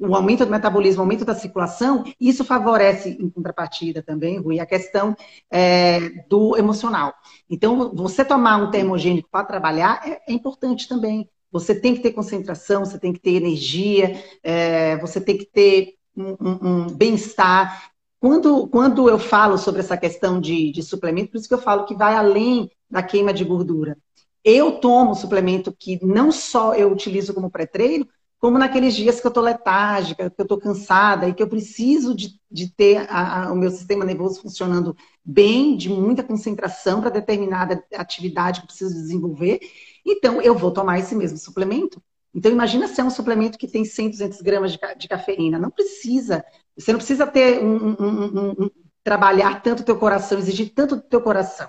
[0.00, 4.64] o aumento do metabolismo, o aumento da circulação, isso favorece, em contrapartida também, Rui, a
[4.64, 5.14] questão
[5.50, 7.12] é, do emocional.
[7.48, 11.28] Então, você tomar um termogênico para trabalhar é, é, importante também.
[11.52, 15.94] Você tem que ter concentração, você tem que ter energia, é, você tem que ter
[16.16, 17.90] um, um, um bem-estar.
[18.18, 21.84] Quando, quando eu falo sobre essa questão de, de suplemento, por isso que eu falo
[21.84, 23.98] que vai além da queima de gordura.
[24.42, 28.08] Eu tomo suplemento que não só eu utilizo como pré-treino,
[28.40, 32.14] como naqueles dias que eu estou letárgica, que eu estou cansada e que eu preciso
[32.14, 37.10] de, de ter a, a, o meu sistema nervoso funcionando bem, de muita concentração para
[37.10, 39.60] determinada atividade que eu preciso desenvolver.
[40.06, 42.02] Então, eu vou tomar esse mesmo suplemento.
[42.34, 45.58] Então, imagina se é um suplemento que tem 100, 200 gramas de, de cafeína.
[45.58, 46.42] Não precisa.
[46.78, 48.70] Você não precisa ter um, um, um,
[49.04, 51.68] trabalhar tanto o teu coração, exigir tanto do teu coração.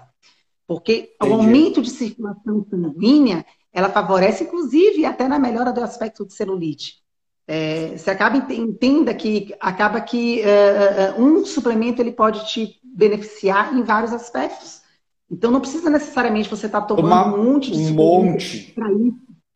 [0.66, 1.32] Porque Entendi.
[1.32, 7.02] o aumento de circulação sanguínea ela favorece, inclusive, até na melhora do aspecto de celulite.
[7.48, 13.84] É, você acaba entenda que acaba que uh, um suplemento ele pode te beneficiar em
[13.84, 14.82] vários aspectos.
[15.30, 18.74] Então não precisa necessariamente você estar tá tomando Uma, um monte de um monte.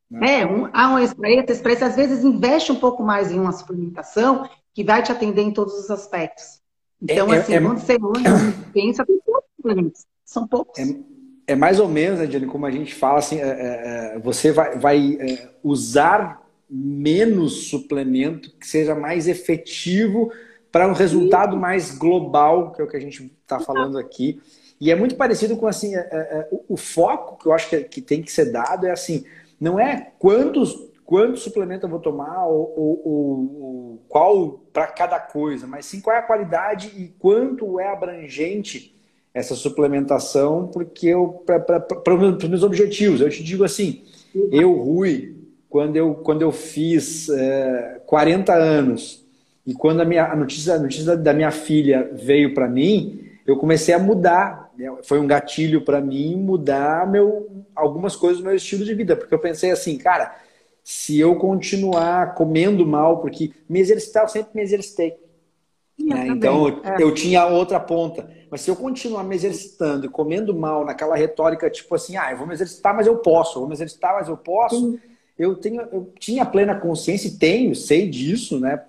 [0.09, 0.39] Né?
[0.39, 4.47] É, um, há um extraído, esse às vezes investe um pouco mais em uma suplementação
[4.73, 6.61] que vai te atender em todos os aspectos.
[7.01, 7.97] Então, é, é assim, é, quando você
[8.73, 10.05] pensa, tem poucos suplementos.
[10.23, 10.79] São poucos.
[10.79, 10.85] É,
[11.47, 14.77] é mais ou menos, né, como a gente fala, assim, é, é, é você vai,
[14.77, 20.31] vai é, usar menos suplemento que seja mais efetivo
[20.71, 24.41] para um resultado mais global, que é o que a gente está falando aqui.
[24.81, 27.81] E é muito parecido com assim, é, é, o, o, foco que eu acho que,
[27.83, 29.23] que, tem que ser dado é assim,
[29.59, 35.65] não é quantos, quantos suplementos eu vou tomar ou, ou, ou qual para cada coisa,
[35.65, 38.94] mas sim qual é a qualidade e quanto é abrangente
[39.35, 43.19] essa suplementação porque eu para os meus objetivos.
[43.19, 44.03] Eu te digo assim,
[44.49, 45.35] eu Rui,
[45.69, 49.25] quando eu quando eu fiz é, 40 anos
[49.67, 53.57] e quando a minha a notícia a notícia da minha filha veio para mim, eu
[53.57, 54.71] comecei a mudar.
[54.77, 54.89] Né?
[55.03, 59.33] Foi um gatilho para mim mudar meu algumas coisas do meu estilo de vida, porque
[59.33, 60.33] eu pensei assim, cara,
[60.81, 65.17] se eu continuar comendo mal, porque me exercitar, eu sempre me exercitei.
[65.99, 66.27] Né?
[66.27, 67.01] Então, é.
[67.01, 68.29] eu tinha outra ponta.
[68.55, 72.37] Mas se eu continuar me exercitando e comendo mal naquela retórica, tipo assim, ah, eu
[72.37, 74.97] vou me exercitar, mas eu posso, eu vou me exercitar, mas eu posso,
[75.37, 78.81] eu, tenho, eu tinha plena consciência, e tenho, sei disso, né?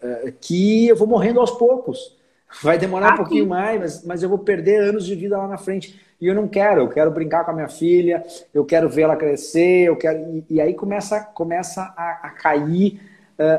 [0.00, 2.16] É, é, que eu vou morrendo aos poucos.
[2.62, 5.58] Vai demorar um pouquinho mais, mas, mas eu vou perder anos de vida lá na
[5.58, 6.00] frente.
[6.18, 9.16] E eu não quero, eu quero brincar com a minha filha, eu quero ver ela
[9.16, 10.18] crescer, eu quero.
[10.34, 12.98] E, e aí começa, começa a, a cair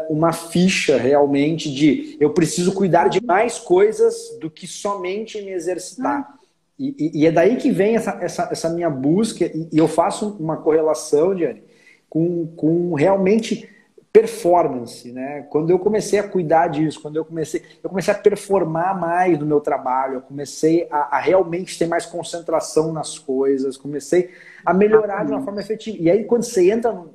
[0.10, 6.36] uma ficha realmente de eu preciso cuidar de mais coisas do que somente me exercitar.
[6.78, 9.88] E, e, e é daí que vem essa, essa, essa minha busca, e, e eu
[9.88, 11.64] faço uma correlação, Diane,
[12.10, 13.70] com, com realmente
[14.12, 15.48] performance, né?
[15.50, 19.46] Quando eu comecei a cuidar disso, quando eu comecei, eu comecei a performar mais no
[19.46, 24.32] meu trabalho, eu comecei a, a realmente ter mais concentração nas coisas, comecei
[24.66, 25.98] a melhorar de uma forma efetiva.
[26.00, 27.06] E aí quando você entra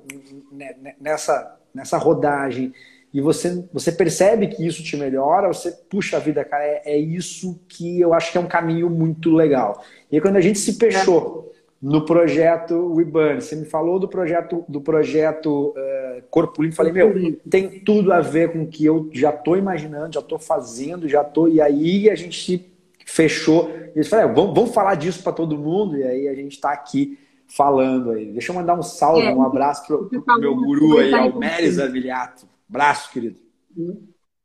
[0.98, 2.72] nessa nessa rodagem
[3.16, 6.98] e você, você percebe que isso te melhora, você puxa a vida, cara, é, é
[6.98, 9.82] isso que eu acho que é um caminho muito legal.
[10.10, 14.64] E aí, quando a gente se fechou no projeto WeBurn, você me falou do projeto
[14.68, 19.08] do projeto uh, Corpo Limpo, falei, meu, tem tudo a ver com o que eu
[19.12, 21.48] já estou imaginando, já estou fazendo, já estou.
[21.48, 22.66] E aí a gente se
[23.06, 23.70] fechou.
[23.94, 26.70] E eles falaram, vamos, vamos falar disso para todo mundo, e aí a gente está
[26.70, 27.18] aqui
[27.56, 28.32] falando aí.
[28.32, 32.46] Deixa eu mandar um salve, é, um abraço pro, pro meu guru aí, Almeres Avilhato.
[32.68, 33.38] Abraço, querido.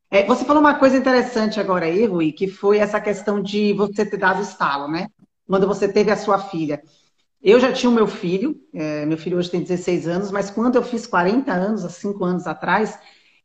[0.09, 4.05] É, você falou uma coisa interessante agora aí, Rui, que foi essa questão de você
[4.05, 5.07] ter dado estalo, né?
[5.47, 6.81] Quando você teve a sua filha.
[7.41, 10.75] Eu já tinha o meu filho, é, meu filho hoje tem 16 anos, mas quando
[10.75, 12.99] eu fiz 40 anos, há 5 anos atrás,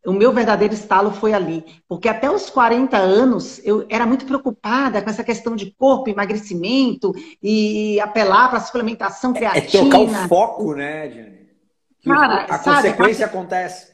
[0.06, 1.64] o meu verdadeiro estalo foi ali.
[1.88, 7.12] Porque até os 40 anos eu era muito preocupada com essa questão de corpo, emagrecimento
[7.42, 9.64] e apelar para a suplementação creatina.
[9.64, 11.36] É, é trocar o foco, né, Diane?
[12.04, 13.28] Cara, a sabe, consequência a...
[13.28, 13.92] acontece.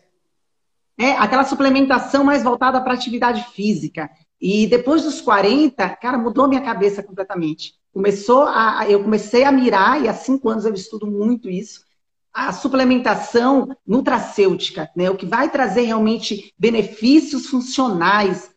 [0.98, 4.11] É, aquela suplementação mais voltada para atividade física.
[4.40, 7.75] E depois dos 40, cara, mudou minha cabeça completamente.
[7.92, 11.85] Começou a, eu comecei a mirar, e há cinco anos eu estudo muito isso,
[12.33, 15.11] a suplementação nutracêutica, né?
[15.11, 18.51] O que vai trazer realmente benefícios funcionais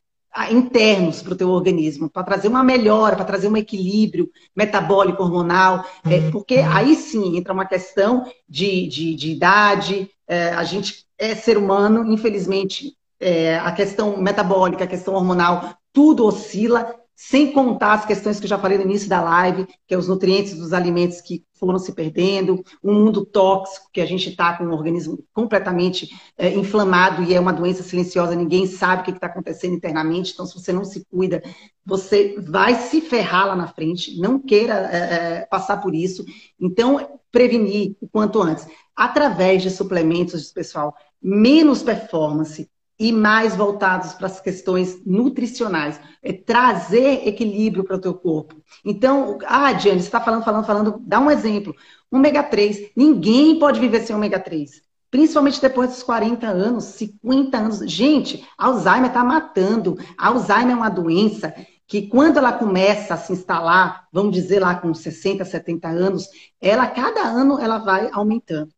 [0.52, 5.86] internos para o teu organismo, para trazer uma melhora, para trazer um equilíbrio metabólico, hormonal,
[6.06, 6.32] é, uhum.
[6.32, 11.58] porque aí sim entra uma questão de, de, de idade, é, a gente é ser
[11.58, 18.39] humano, infelizmente, é, a questão metabólica, a questão hormonal, tudo oscila, sem contar as questões
[18.39, 21.45] que eu já falei no início da live, que é os nutrientes dos alimentos que
[21.54, 26.49] foram se perdendo, um mundo tóxico, que a gente está com um organismo completamente é,
[26.54, 30.54] inflamado e é uma doença silenciosa, ninguém sabe o que está acontecendo internamente, então se
[30.54, 31.41] você não se cuida,
[31.86, 36.25] você vai se ferrar lá na frente, não queira é, passar por isso.
[36.60, 38.67] Então, prevenir o quanto antes.
[38.95, 42.69] Através de suplementos, pessoal, menos performance,
[43.00, 46.00] e mais voltados para as questões nutricionais.
[46.24, 48.56] É trazer equilíbrio para o teu corpo.
[48.84, 51.76] Então, ah, Diane, você está falando, falando, falando, dá um exemplo.
[52.12, 52.92] Ômega 3.
[52.96, 54.82] Ninguém pode viver sem ômega 3.
[55.12, 57.80] Principalmente depois dos 40 anos, 50 anos.
[57.92, 59.98] Gente, Alzheimer está matando.
[60.18, 61.54] Alzheimer é uma doença
[61.88, 66.28] que quando ela começa a se instalar, vamos dizer lá com 60, 70 anos,
[66.60, 68.74] ela cada ano ela vai aumentando.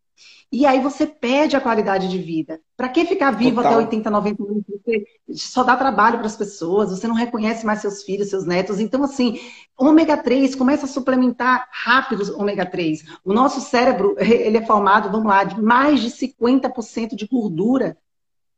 [0.49, 2.61] E aí você perde a qualidade de vida.
[2.75, 3.73] Para que ficar vivo Total.
[3.73, 4.63] até 80, 90 anos?
[4.67, 8.79] Você só dá trabalho para as pessoas, você não reconhece mais seus filhos, seus netos.
[8.79, 9.39] Então, assim,
[9.77, 13.03] ômega 3, começa a suplementar rápido ômega 3.
[13.25, 17.97] O nosso cérebro, ele é formado, vamos lá, de mais de 50% de gordura.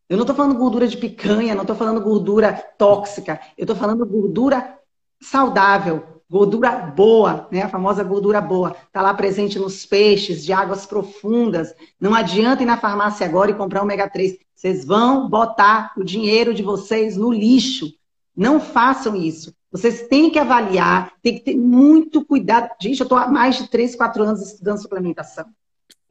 [0.08, 4.06] Eu não estou falando gordura de picanha, não estou falando gordura tóxica, eu estou falando
[4.06, 4.78] gordura
[5.22, 7.64] saudável, Gordura boa, né?
[7.64, 8.76] A famosa gordura boa.
[8.86, 11.74] Está lá presente nos peixes de águas profundas.
[12.00, 14.38] Não adianta ir na farmácia agora e comprar ômega 3.
[14.54, 17.92] Vocês vão botar o dinheiro de vocês no lixo.
[18.36, 19.56] Não façam isso.
[19.72, 22.70] Vocês têm que avaliar, tem que ter muito cuidado.
[22.82, 25.46] Gente, eu estou há mais de 3, 4 anos estudando suplementação.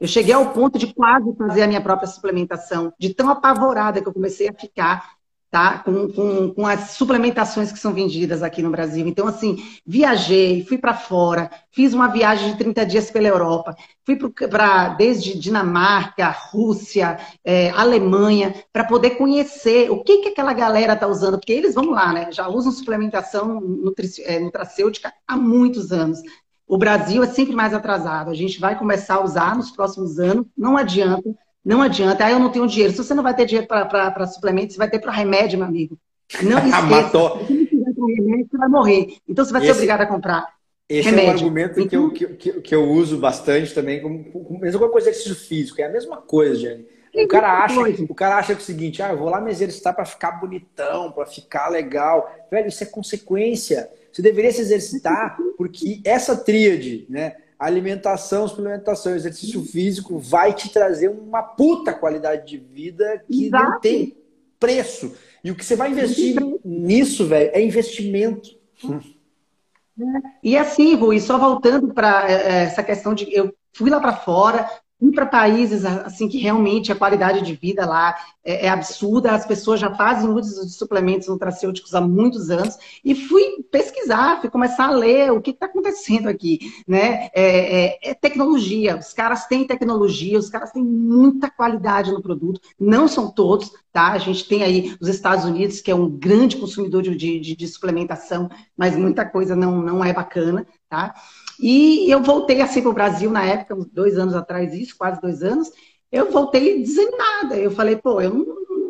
[0.00, 4.09] Eu cheguei ao ponto de quase fazer a minha própria suplementação, de tão apavorada que
[4.09, 5.17] eu comecei a ficar
[5.51, 5.79] tá?
[5.79, 9.07] Com, com, com, as suplementações que são vendidas aqui no Brasil.
[9.07, 9.57] Então, assim,
[9.87, 15.39] viajei, fui para fora, fiz uma viagem de 30 dias pela Europa, fui para desde
[15.39, 21.53] Dinamarca, Rússia, é, Alemanha, para poder conhecer o que, que aquela galera está usando, porque
[21.53, 22.31] eles, vão lá, né?
[22.31, 26.21] Já usam suplementação nutric, é, nutracêutica há muitos anos.
[26.67, 28.31] O Brasil é sempre mais atrasado.
[28.31, 32.38] A gente vai começar a usar nos próximos anos, não adianta não adianta, ah, eu
[32.38, 32.92] não tenho dinheiro.
[32.92, 35.99] Se você não vai ter dinheiro para suplementos, você vai ter para remédio, meu amigo.
[36.42, 36.83] Não esqueça.
[36.83, 37.47] Matou.
[37.47, 39.16] Se você não tiver remédio, você vai morrer.
[39.29, 40.47] Então você vai esse, ser obrigado a comprar.
[40.88, 41.29] Esse remédio.
[41.29, 44.88] é um argumento então, que, eu, que, que, eu uso bastante também, como, como mesma
[44.88, 46.87] coisa exercício físico, é a mesma coisa, Jane.
[47.14, 49.51] O cara, acha, o cara acha que é o seguinte, ah, eu vou lá me
[49.51, 52.31] exercitar para ficar bonitão, para ficar legal.
[52.51, 53.90] Velho, isso é consequência.
[54.12, 57.37] Você deveria se exercitar porque essa tríade, né?
[57.59, 63.64] Alimentação, suplementação, exercício físico vai te trazer uma puta qualidade de vida que Exato.
[63.64, 64.16] não tem
[64.61, 65.14] preço.
[65.42, 68.51] E o que você vai investir nisso, velho, é investimento.
[70.42, 74.12] E assim, Rui, só voltando para é, é, essa questão de eu fui lá para
[74.16, 74.68] fora,
[75.01, 79.47] ir para países assim que realmente a qualidade de vida lá é, é, absurda, as
[79.47, 84.87] pessoas já fazem uso de suplementos nutracêuticos há muitos anos e fui pesquisar, fui começar
[84.87, 87.29] a ler o que está acontecendo aqui, né?
[87.35, 92.61] É, é, é, tecnologia, os caras têm tecnologia, os caras têm muita qualidade no produto,
[92.79, 94.13] não são todos, tá?
[94.13, 97.69] A gente tem aí os Estados Unidos que é um grande consumidor de, de, de
[97.69, 101.15] suplementação, mas muita coisa não, não é bacana, tá?
[101.61, 105.21] E eu voltei assim para o Brasil na época, uns dois anos atrás, isso, quase
[105.21, 105.71] dois anos.
[106.11, 107.57] Eu voltei desanimada.
[107.57, 108.44] Eu falei, pô, eu não,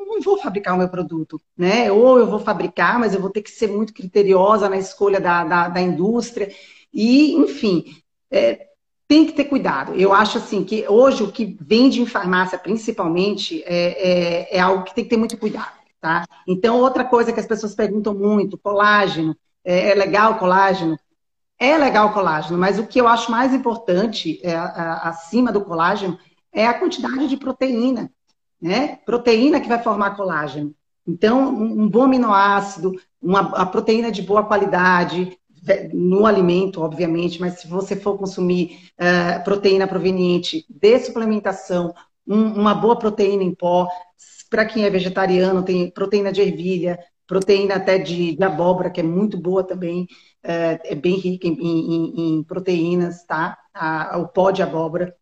[0.07, 1.91] não vou fabricar o meu produto, né?
[1.91, 5.45] Ou eu vou fabricar, mas eu vou ter que ser muito criteriosa na escolha da,
[5.45, 6.51] da, da indústria.
[6.93, 7.85] E, enfim,
[8.31, 8.69] é,
[9.09, 9.95] tem que ter cuidado.
[9.95, 14.85] Eu acho assim que hoje o que vende em farmácia, principalmente, é, é, é algo
[14.85, 16.27] que tem que ter muito cuidado, tá?
[16.47, 20.99] Então, outra coisa que as pessoas perguntam muito, colágeno, é, é legal colágeno?
[21.59, 26.19] É legal o colágeno, mas o que eu acho mais importante é, acima do colágeno
[26.53, 28.11] é a quantidade de proteína,
[28.61, 28.99] né?
[29.05, 30.73] Proteína que vai formar colágeno.
[31.07, 35.37] Então, um, bom aminoácido, uma a proteína de boa qualidade,
[35.93, 41.93] no alimento, obviamente, mas se você for consumir uh, proteína proveniente de suplementação,
[42.27, 43.89] um, uma boa proteína em pó,
[44.49, 49.03] para quem é vegetariano, tem proteína de ervilha, proteína até de, de abóbora, que é
[49.03, 50.07] muito boa também,
[50.49, 53.59] é, é bem rica em, em, em, proteínas, tá?
[53.75, 55.15] A, o pó de abóbora.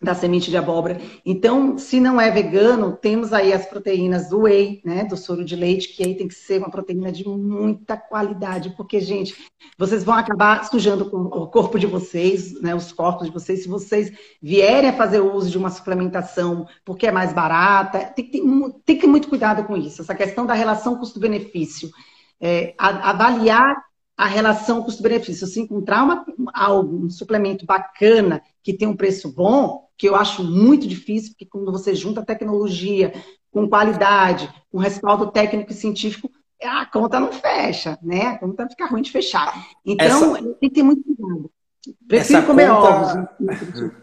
[0.00, 1.00] da semente de abóbora.
[1.24, 5.54] Então, se não é vegano, temos aí as proteínas do whey, né, do soro de
[5.54, 9.36] leite, que aí tem que ser uma proteína de muita qualidade, porque, gente,
[9.78, 14.10] vocês vão acabar sujando o corpo de vocês, né, os corpos de vocês, se vocês
[14.42, 18.40] vierem a fazer uso de uma suplementação porque é mais barata, tem que ter,
[18.84, 21.90] tem que ter muito cuidado com isso, essa questão da relação custo-benefício.
[22.40, 23.76] É, avaliar
[24.22, 25.48] a relação custo-benefício.
[25.48, 30.44] Se encontrar uma, algo, um suplemento bacana, que tem um preço bom, que eu acho
[30.44, 33.12] muito difícil, porque quando você junta tecnologia
[33.50, 36.30] com qualidade, com respaldo técnico e científico,
[36.62, 38.26] a conta não fecha, né?
[38.26, 39.52] A conta fica ruim de fechar.
[39.84, 40.54] Então, Essa...
[40.54, 41.50] tem que ter muito cuidado.
[42.06, 43.28] Prefiro Essa comer conta...
[43.40, 43.92] ovos.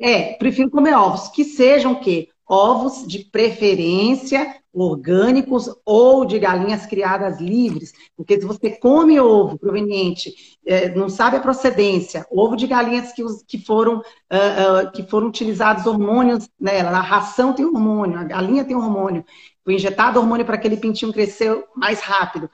[0.00, 2.28] É, prefiro comer ovos que sejam o quê?
[2.54, 10.58] Ovos de preferência orgânicos ou de galinhas criadas livres, porque se você come ovo proveniente,
[10.66, 15.28] é, não sabe a procedência, ovo de galinhas que, que, foram, uh, uh, que foram
[15.28, 19.24] utilizados hormônios nela, a ração tem hormônio, a galinha tem hormônio,
[19.64, 22.50] foi injetado hormônio para aquele pintinho crescer mais rápido.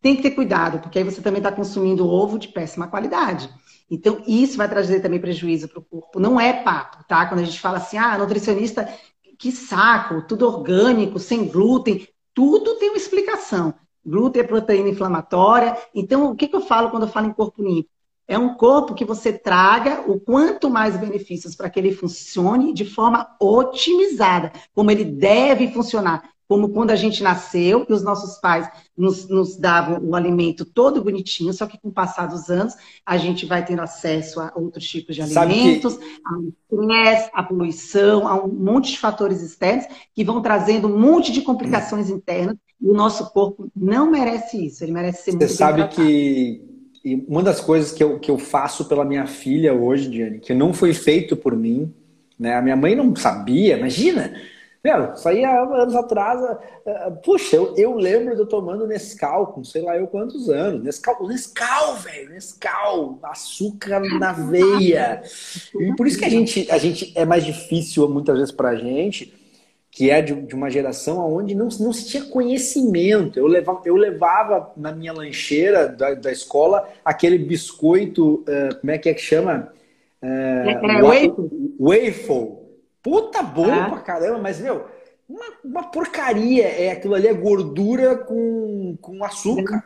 [0.00, 3.48] Tem que ter cuidado, porque aí você também está consumindo ovo de péssima qualidade.
[3.90, 6.20] Então, isso vai trazer também prejuízo para o corpo.
[6.20, 7.26] Não é papo, tá?
[7.26, 8.88] Quando a gente fala assim, ah, nutricionista
[9.38, 13.74] que saco, tudo orgânico, sem glúten, tudo tem uma explicação.
[14.04, 15.76] Glúten é proteína inflamatória.
[15.94, 17.88] Então, o que, que eu falo quando eu falo em corpo limpo?
[18.26, 22.84] É um corpo que você traga o quanto mais benefícios para que ele funcione de
[22.84, 28.68] forma otimizada, como ele deve funcionar como quando a gente nasceu e os nossos pais
[28.96, 32.74] nos, nos, davam o alimento todo bonitinho, só que com o passar dos anos
[33.04, 36.04] a gente vai tendo acesso a outros tipos de alimentos, que...
[36.24, 41.32] ao estresse, à poluição, a um monte de fatores externos que vão trazendo um monte
[41.32, 45.56] de complicações internas e o nosso corpo não merece isso, ele merece ser muito Você
[45.56, 45.96] sabe tratado.
[45.96, 46.62] que
[47.26, 50.72] uma das coisas que eu, que eu faço pela minha filha hoje, Diane, que não
[50.72, 51.92] foi feito por mim,
[52.38, 52.54] né?
[52.54, 54.32] A minha mãe não sabia, imagina
[54.84, 56.38] meu, isso aí há anos atrás.
[56.42, 60.84] Uh, puxa, eu, eu lembro de eu tomando Nescau com sei lá eu quantos anos.
[60.84, 65.22] Nescau, Nescau, velho, Nescau, açúcar na veia.
[65.80, 69.32] E por isso que a gente, a gente é mais difícil muitas vezes pra gente,
[69.90, 73.38] que é de, de uma geração onde não, não se tinha conhecimento.
[73.38, 78.98] Eu levava, eu levava na minha lancheira da, da escola aquele biscoito, uh, como é
[78.98, 79.72] que é que chama?
[80.22, 81.74] Uh, é, é, waffle.
[81.80, 82.63] waffle
[83.04, 83.90] Puta bom ah.
[83.90, 84.86] pra caramba, mas, meu,
[85.28, 86.66] uma, uma, porcaria.
[86.66, 89.84] É aquilo ali é gordura com, com açúcar.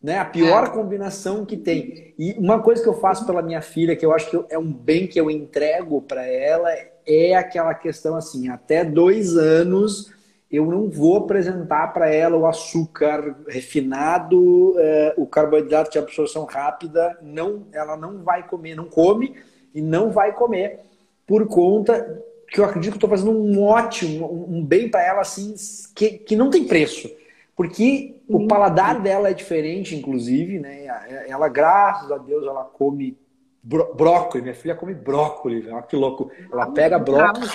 [0.00, 0.16] Né?
[0.16, 0.70] A pior é.
[0.70, 2.14] combinação que tem.
[2.16, 4.72] E uma coisa que eu faço pela minha filha, que eu acho que é um
[4.72, 6.70] bem que eu entrego para ela,
[7.04, 10.12] é aquela questão assim: até dois anos
[10.48, 17.18] eu não vou apresentar para ela o açúcar refinado, é, o carboidrato de absorção rápida.
[17.22, 19.34] Não, ela não vai comer, não come
[19.74, 20.80] e não vai comer
[21.26, 25.54] por conta que eu acredito que estou fazendo um ótimo, um bem para ela, assim,
[25.94, 27.10] que, que não tem preço.
[27.56, 30.84] Porque o paladar dela é diferente, inclusive, né?
[31.26, 33.16] Ela, graças a Deus, ela come
[33.62, 34.42] brócolis.
[34.42, 35.66] Minha filha come brócolis.
[35.66, 36.30] Olha que louco.
[36.52, 37.50] Ela pega brócolis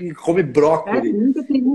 [0.00, 1.14] e come brócolis.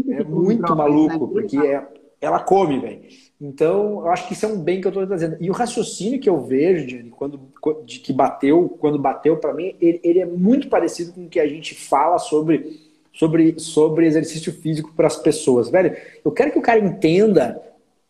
[0.09, 1.87] É muito maluco, porque é,
[2.19, 3.03] ela come, velho.
[3.45, 5.35] Então, eu acho que isso é um bem que eu estou trazendo.
[5.41, 7.41] E o raciocínio que eu vejo, Diane, quando,
[7.83, 11.41] de que bateu, quando bateu para mim, ele, ele, é muito parecido com o que
[11.41, 12.79] a gente fala sobre,
[13.11, 15.69] sobre, sobre exercício físico para as pessoas.
[15.69, 17.61] Velho, eu quero que o cara entenda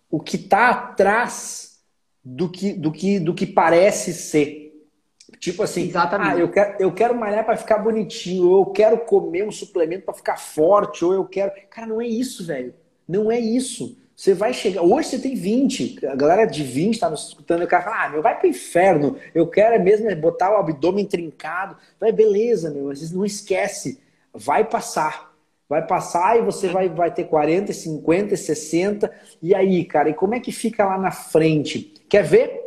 [0.08, 1.80] o que está atrás
[2.24, 4.86] do que, do, que, do que parece ser.
[5.40, 6.36] Tipo assim, Exatamente.
[6.36, 10.06] ah, eu quero, eu quero malhar para ficar bonitinho, ou eu quero comer um suplemento
[10.06, 11.52] para ficar forte, ou eu quero.
[11.72, 12.76] Cara, não é isso, velho.
[13.08, 13.98] Não é isso.
[14.24, 14.84] Você vai chegar.
[14.84, 16.08] Hoje você tem 20.
[16.08, 17.60] A galera de 20 está nos escutando.
[17.62, 19.18] E o cara fala: ah, meu, vai pro inferno.
[19.36, 21.76] Eu quero é mesmo é botar o abdômen trincado.
[22.00, 22.86] Vai, beleza, meu.
[22.86, 24.00] Mas não esquece.
[24.34, 25.36] Vai passar.
[25.68, 29.12] Vai passar e você vai, vai ter 40, 50, 60.
[29.42, 31.94] E aí, cara, e como é que fica lá na frente?
[32.08, 32.62] Quer ver?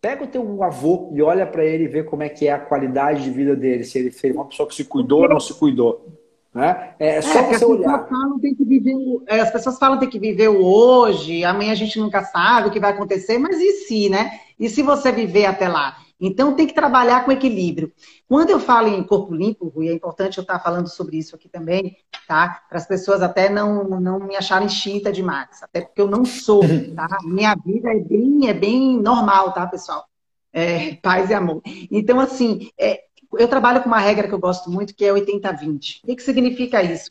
[0.00, 2.58] Pega o teu avô e olha para ele e vê como é que é a
[2.60, 3.82] qualidade de vida dele.
[3.82, 6.19] Se ele foi uma pessoa que se cuidou ou não se cuidou.
[6.52, 6.94] Né?
[6.98, 8.08] É só é, você olhar.
[8.08, 8.94] Falam, tem que viver,
[9.28, 12.68] é, as pessoas falam que tem que viver o hoje, amanhã a gente nunca sabe
[12.68, 14.40] o que vai acontecer, mas e se, né?
[14.58, 15.96] E se você viver até lá?
[16.20, 17.90] Então tem que trabalhar com equilíbrio.
[18.28, 21.48] Quando eu falo em corpo limpo, Rui, é importante eu estar falando sobre isso aqui
[21.48, 21.96] também,
[22.28, 22.62] tá?
[22.68, 26.60] Para as pessoas até não, não me acharem chita demais, até porque eu não sou,
[26.94, 27.08] tá?
[27.24, 30.04] Minha vida é bem, é bem normal, tá, pessoal?
[30.52, 31.62] É, paz e amor.
[31.90, 33.04] Então, assim, é,
[33.38, 36.00] eu trabalho com uma regra que eu gosto muito, que é 80-20.
[36.02, 37.10] O que, que significa isso?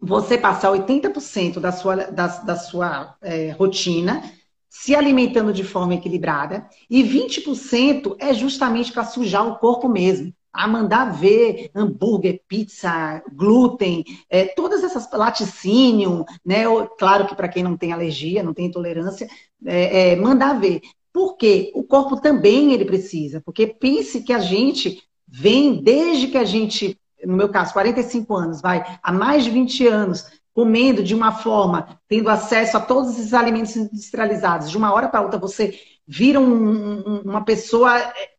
[0.00, 4.22] Você passar 80% da sua, da, da sua é, rotina
[4.68, 10.34] se alimentando de forma equilibrada e 20% é justamente para sujar o corpo mesmo.
[10.52, 16.64] a mandar ver hambúrguer, pizza, glúten, é, todas essas laticínio, né?
[16.98, 19.28] Claro que para quem não tem alergia, não tem intolerância,
[19.64, 20.82] é, é, mandar ver.
[21.12, 21.70] Por quê?
[21.74, 25.02] O corpo também ele precisa, porque pense que a gente
[25.32, 29.86] vem desde que a gente, no meu caso, 45 anos, vai, há mais de 20
[29.86, 35.08] anos, comendo de uma forma, tendo acesso a todos esses alimentos industrializados, de uma hora
[35.08, 37.92] para outra você vira um, uma pessoa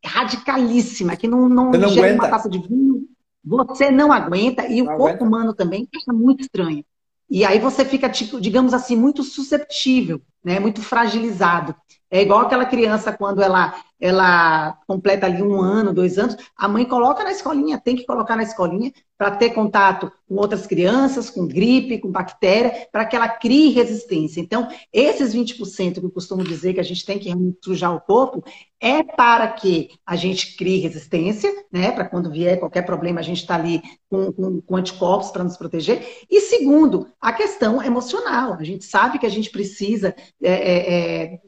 [0.05, 3.07] radicalíssima, que não, não, não ingere uma taça de vinho,
[3.43, 6.85] você não aguenta, e não o corpo humano também fica muito estranho.
[7.27, 10.59] E aí você fica, tipo, digamos assim, muito susceptível, né?
[10.59, 11.75] muito fragilizado.
[12.14, 16.86] É igual aquela criança quando ela, ela completa ali um ano, dois anos, a mãe
[16.86, 21.47] coloca na escolinha, tem que colocar na escolinha para ter contato com outras crianças, com
[21.47, 24.39] gripe, com bactéria, para que ela crie resistência.
[24.39, 27.32] Então, esses 20% que eu costumo dizer que a gente tem que
[27.64, 28.43] sujar o corpo
[28.80, 31.91] é para que a gente crie resistência, né?
[31.91, 35.57] Para quando vier qualquer problema, a gente está ali com, com, com anticorpos para nos
[35.57, 36.05] proteger.
[36.30, 38.53] E segundo, a questão emocional.
[38.53, 41.39] A gente sabe que a gente precisa é, é, é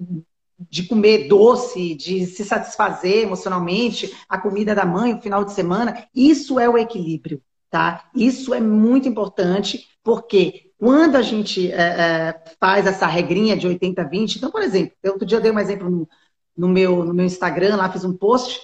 [0.57, 6.07] de comer doce, de se satisfazer emocionalmente, a comida da mãe, o final de semana,
[6.15, 8.09] isso é o equilíbrio, tá?
[8.15, 14.37] Isso é muito importante, porque quando a gente é, é, faz essa regrinha de 80-20,
[14.37, 16.09] então, por exemplo, outro dia eu dei um exemplo no,
[16.55, 18.61] no, meu, no meu Instagram, lá fiz um post,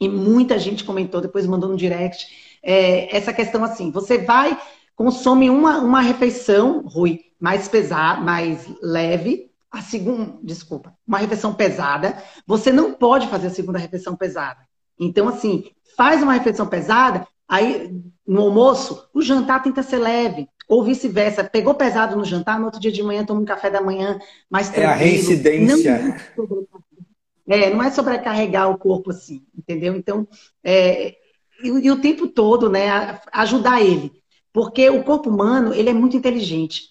[0.00, 2.26] e muita gente comentou, depois mandou no direct,
[2.62, 4.56] é, essa questão assim, você vai,
[4.94, 12.22] consome uma, uma refeição, Rui, mais pesada, mais leve, a segunda, desculpa, uma refeição pesada,
[12.46, 14.60] você não pode fazer a segunda refeição pesada.
[14.98, 15.64] Então, assim,
[15.96, 17.94] faz uma refeição pesada, aí
[18.26, 20.48] no almoço, o jantar tenta ser leve.
[20.68, 23.80] Ou vice-versa, pegou pesado no jantar, no outro dia de manhã toma um café da
[23.80, 24.18] manhã
[24.50, 24.90] mais tranquilo.
[24.90, 26.20] É a reincidência.
[26.36, 29.96] Não é, não é sobrecarregar o corpo assim, entendeu?
[29.96, 30.28] Então,
[30.62, 31.16] é,
[31.64, 34.12] e, e o tempo todo, né, ajudar ele.
[34.52, 36.90] Porque o corpo humano, ele é muito inteligente.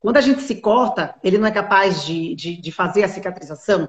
[0.00, 3.88] Quando a gente se corta, ele não é capaz de, de, de fazer a cicatrização.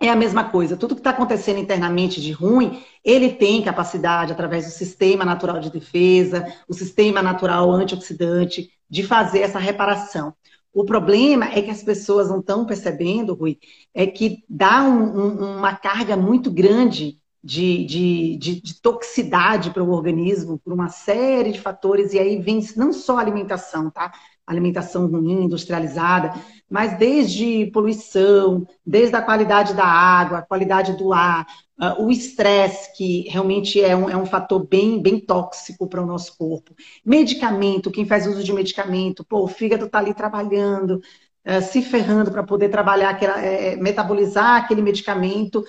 [0.00, 0.76] É a mesma coisa.
[0.76, 5.70] Tudo que está acontecendo internamente de ruim, ele tem capacidade, através do sistema natural de
[5.70, 10.34] defesa, o sistema natural antioxidante, de fazer essa reparação.
[10.72, 13.58] O problema é que as pessoas não estão percebendo, Rui,
[13.92, 19.82] é que dá um, um, uma carga muito grande de, de, de, de toxicidade para
[19.82, 24.12] o organismo, por uma série de fatores, e aí vem não só a alimentação, tá?
[24.50, 26.34] Alimentação ruim, industrializada,
[26.68, 31.46] mas desde poluição, desde a qualidade da água, a qualidade do ar,
[31.80, 36.06] uh, o estresse, que realmente é um, é um fator bem, bem tóxico para o
[36.06, 36.74] nosso corpo.
[37.04, 41.00] Medicamento, quem faz uso de medicamento, pô, o fígado está ali trabalhando,
[41.46, 45.64] uh, se ferrando para poder trabalhar, aquela, é, metabolizar aquele medicamento,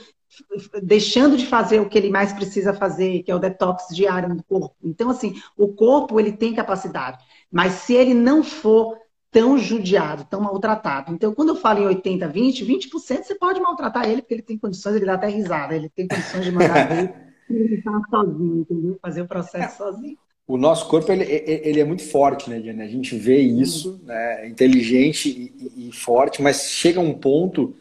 [0.81, 4.43] deixando de fazer o que ele mais precisa fazer, que é o detox diário do
[4.43, 4.75] corpo.
[4.83, 7.23] Então, assim, o corpo ele tem capacidade.
[7.51, 8.97] Mas se ele não for
[9.31, 11.13] tão judiado, tão maltratado.
[11.13, 14.57] Então, quando eu falo em 80, 20, 20% você pode maltratar ele, porque ele tem
[14.57, 16.91] condições, ele dá até risada, ele tem condições de mandar
[17.49, 18.97] ele está sozinho, entendeu?
[19.01, 20.17] Fazer o processo sozinho.
[20.47, 22.83] O nosso corpo ele, ele é muito forte, né, Diana?
[22.83, 24.45] A gente vê isso, né?
[24.45, 27.75] É inteligente e, e, forte, mas chega um ponto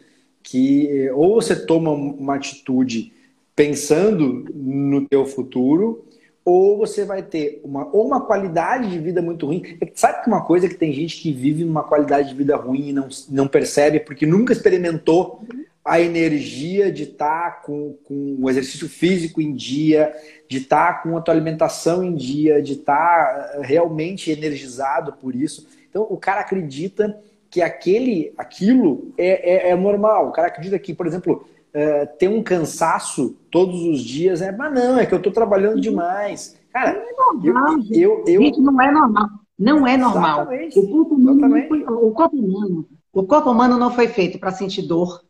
[0.51, 3.13] que ou você toma uma atitude
[3.55, 6.05] pensando no teu futuro,
[6.43, 9.77] ou você vai ter uma, ou uma qualidade de vida muito ruim.
[9.79, 12.89] É sabe que uma coisa que tem gente que vive numa qualidade de vida ruim
[12.89, 15.41] e não, não percebe porque nunca experimentou
[15.85, 20.13] a energia de estar tá com, com o exercício físico em dia,
[20.49, 25.13] de estar tá com a tua alimentação em dia, de estar tá eh, realmente energizado
[25.13, 25.67] por isso.
[25.89, 27.17] Então o cara acredita
[27.51, 30.29] que aquele, aquilo é, é, é normal.
[30.29, 34.73] O cara acredita que, por exemplo, é, ter um cansaço todos os dias, é, mas
[34.73, 36.57] não, é que eu estou trabalhando demais.
[36.71, 39.27] Cara, não é normal, eu, eu, eu, não é normal.
[39.59, 40.47] Não é normal.
[40.75, 44.83] O corpo, humano foi, o corpo humano, o corpo humano não foi feito para sentir
[44.83, 45.21] dor.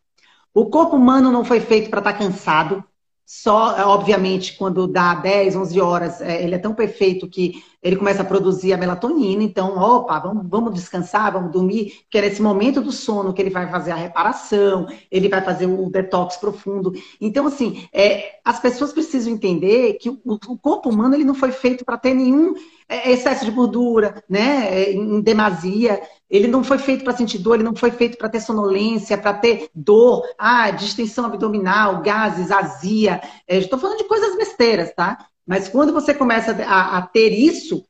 [0.54, 2.84] O corpo humano não foi feito para estar tá cansado.
[3.26, 8.22] Só, obviamente, quando dá 10, 11 horas, é, ele é tão perfeito que ele começa
[8.22, 9.44] a produzir a melatonina.
[9.44, 13.50] Então, opa, vamos, vamos descansar, vamos dormir, porque é nesse momento do sono que ele
[13.50, 16.94] vai fazer a reparação, ele vai fazer o detox profundo.
[17.20, 21.52] Então, assim, é, as pessoas precisam entender que o, o corpo humano ele não foi
[21.52, 22.54] feito para ter nenhum
[22.88, 26.02] é, excesso de gordura, né, em demasia.
[26.30, 29.34] Ele não foi feito para sentir dor, ele não foi feito para ter sonolência, para
[29.34, 33.22] ter dor, ah, distensão abdominal, gases, azia.
[33.48, 35.26] Estou é, falando de coisas besteiras, tá?
[35.52, 37.86] Mas quando você começa a, a, ter isso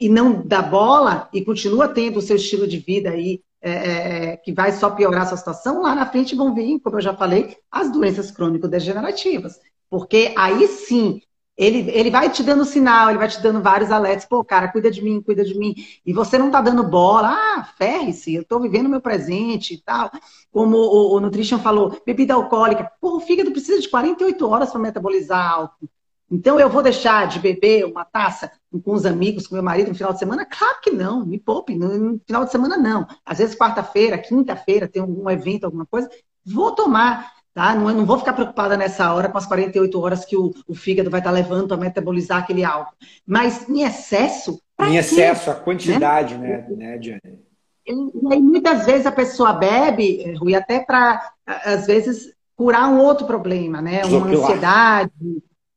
[0.00, 4.24] e não dá bola e continua tendo o seu estilo de vida aí é, é,
[4.32, 7.00] é, que vai só piorar a sua situação, lá na frente vão vir, como eu
[7.00, 9.60] já falei, as doenças crônico-degenerativas.
[9.88, 11.20] Porque aí sim
[11.56, 14.26] Ele, ele vai te dando sinal, ele vai te dando vários alertas.
[14.26, 15.74] Pô, cara, cuida de mim, cuida de mim.
[16.04, 17.28] E você não tá dando bola.
[17.30, 20.10] Ah, ferre-se, eu tô vivendo meu presente e tal.
[20.50, 22.90] Como o, o Nutrition falou, bebida alcoólica.
[23.00, 25.88] Pô, o fígado precisa de 48 horas para metabolizar álcool.
[26.30, 28.50] Então eu vou deixar de beber uma taça
[28.82, 30.46] com os amigos, com meu marido no final de semana?
[30.46, 31.76] Claro que não, me poupe.
[31.76, 33.06] No, final de semana, não.
[33.24, 36.08] Às vezes, quarta-feira, quinta-feira, tem algum evento, alguma coisa,
[36.44, 37.32] vou tomar.
[37.52, 37.72] Tá?
[37.74, 41.08] Não, não vou ficar preocupada nessa hora com as 48 horas que o, o fígado
[41.08, 42.96] vai estar levando para metabolizar aquele álcool.
[43.24, 44.60] Mas em excesso.
[44.80, 47.44] Em excesso, a quantidade, né, né, né Diane?
[47.86, 47.92] E
[48.32, 53.82] aí, muitas vezes a pessoa bebe, Rui, até para, às vezes, curar um outro problema,
[53.82, 54.04] né?
[54.06, 55.12] Uma ansiedade,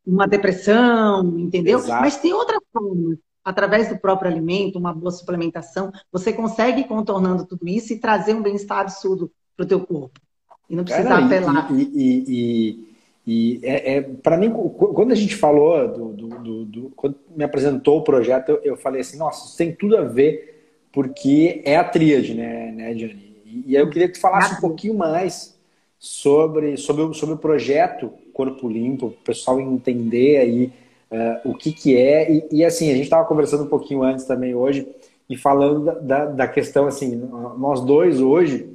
[0.08, 1.80] uma depressão, entendeu?
[1.80, 2.02] Exato.
[2.02, 3.18] Mas tem outra forma.
[3.44, 8.34] Através do próprio alimento, uma boa suplementação, você consegue ir contornando tudo isso e trazer
[8.34, 10.20] um bem-estar absurdo para o teu corpo.
[10.70, 11.72] E não precisa Cara, apelar.
[11.72, 12.88] E, e, e,
[13.26, 17.44] e é, é para mim, quando a gente falou, do, do, do, do, quando me
[17.44, 21.78] apresentou o projeto, eu, eu, falei assim, nossa, isso tem tudo a ver, porque é
[21.78, 23.38] a tríade, né, né Diane?
[23.46, 25.57] E, aí eu queria que tu falasse um pouquinho mais
[26.00, 30.74] sobre, sobre, sobre o projeto Corpo Limpo, o pessoal entender aí
[31.12, 32.32] uh, o que, que é.
[32.32, 34.88] E, e assim, a gente estava conversando um pouquinho antes também hoje,
[35.30, 37.16] e falando da, da, da questão assim,
[37.58, 38.70] nós dois hoje,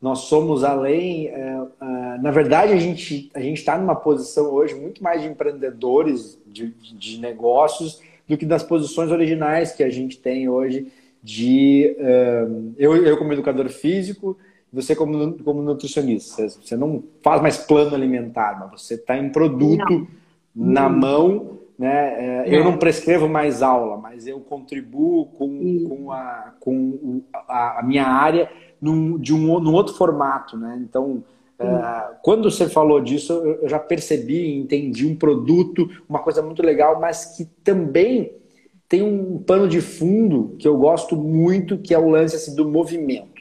[0.00, 1.28] nós somos além.
[1.28, 6.38] É, é, na verdade, a gente a está numa posição hoje muito mais de empreendedores
[6.46, 11.96] de, de negócios do que das posições originais que a gente tem hoje de
[12.76, 14.36] eu, eu como educador físico
[14.76, 20.06] você como, como nutricionista você não faz mais plano alimentar mas você está em produto
[20.54, 20.66] não.
[20.72, 22.44] na mão né?
[22.46, 22.78] Eu não.
[22.78, 28.50] prescrevo mais aula mas eu contribuo com, com, a, com a, a minha área
[28.80, 30.78] num, de um, num outro formato, né?
[30.82, 31.22] Então,
[31.58, 37.00] é, quando você falou disso, eu, já percebi, entendi um produto, uma coisa muito legal,
[37.00, 38.32] mas que também
[38.88, 42.68] tem um pano de fundo que eu gosto muito, que é o lance assim, do
[42.68, 43.35] movimento,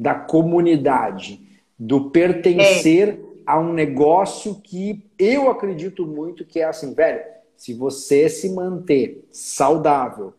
[0.00, 1.38] da comunidade,
[1.78, 3.18] do pertencer é.
[3.44, 7.20] a um negócio que eu acredito muito que é assim, velho,
[7.54, 10.32] se você se manter saudável,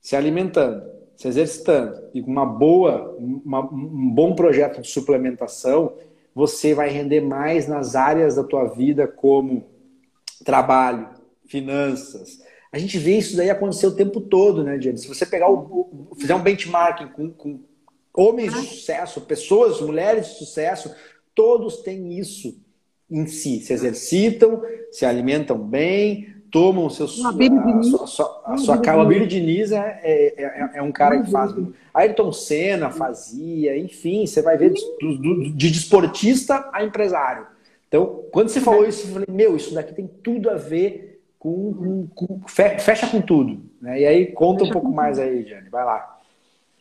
[0.00, 0.82] se alimentando,
[1.14, 5.92] se exercitando e com uma boa, uma, um bom projeto de suplementação,
[6.34, 9.66] você vai render mais nas áreas da tua vida como
[10.42, 11.10] trabalho,
[11.44, 12.40] finanças.
[12.72, 14.96] A gente vê isso daí acontecer o tempo todo, né, Jenny?
[14.96, 17.60] Se você pegar o, fizer um benchmarking com, com
[18.16, 20.94] homens de sucesso, pessoas, mulheres de sucesso,
[21.34, 22.58] todos têm isso
[23.10, 23.60] em si.
[23.60, 27.22] Se exercitam, se alimentam bem, tomam seus.
[27.24, 27.32] A,
[28.06, 29.02] sua, a sua.
[29.02, 31.54] O Billy Diniz é, é, é, é, um cara que faz.
[31.92, 37.46] Ayrton Senna fazia, enfim, você vai ver de, de, de desportista a empresário.
[37.88, 42.08] Então, quando você falou isso, eu falei, meu, isso daqui tem tudo a ver com.
[42.14, 43.60] com, com fecha com tudo.
[43.80, 44.00] Né?
[44.00, 46.15] E aí, conta fecha um pouco mais aí, Jane, vai lá.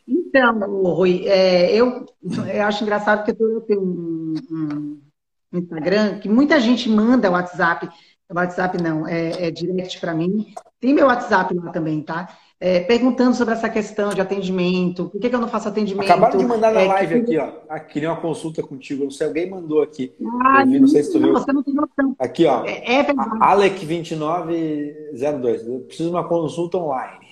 [0.08, 2.06] Então, Rui, é, eu,
[2.54, 7.90] eu acho engraçado porque eu tenho um, um Instagram que muita gente manda WhatsApp
[8.34, 10.48] WhatsApp não, é, é direct para mim.
[10.80, 12.30] Tem meu WhatsApp lá também, tá?
[12.60, 16.06] É, perguntando sobre essa questão de atendimento, por que, que eu não faço atendimento?
[16.06, 17.20] Acabaram de mandar na é, live que...
[17.22, 17.52] aqui, ó.
[17.70, 19.04] Aqui, uma consulta contigo.
[19.04, 20.14] Não sei, alguém mandou aqui.
[20.42, 21.34] Ah, vi, não sei se tu viu.
[21.34, 22.16] Você não tem noção.
[22.18, 22.64] Aqui, ó.
[22.66, 23.38] É, é verdade.
[23.40, 25.68] Alec2902.
[25.68, 27.25] Eu preciso de uma consulta online.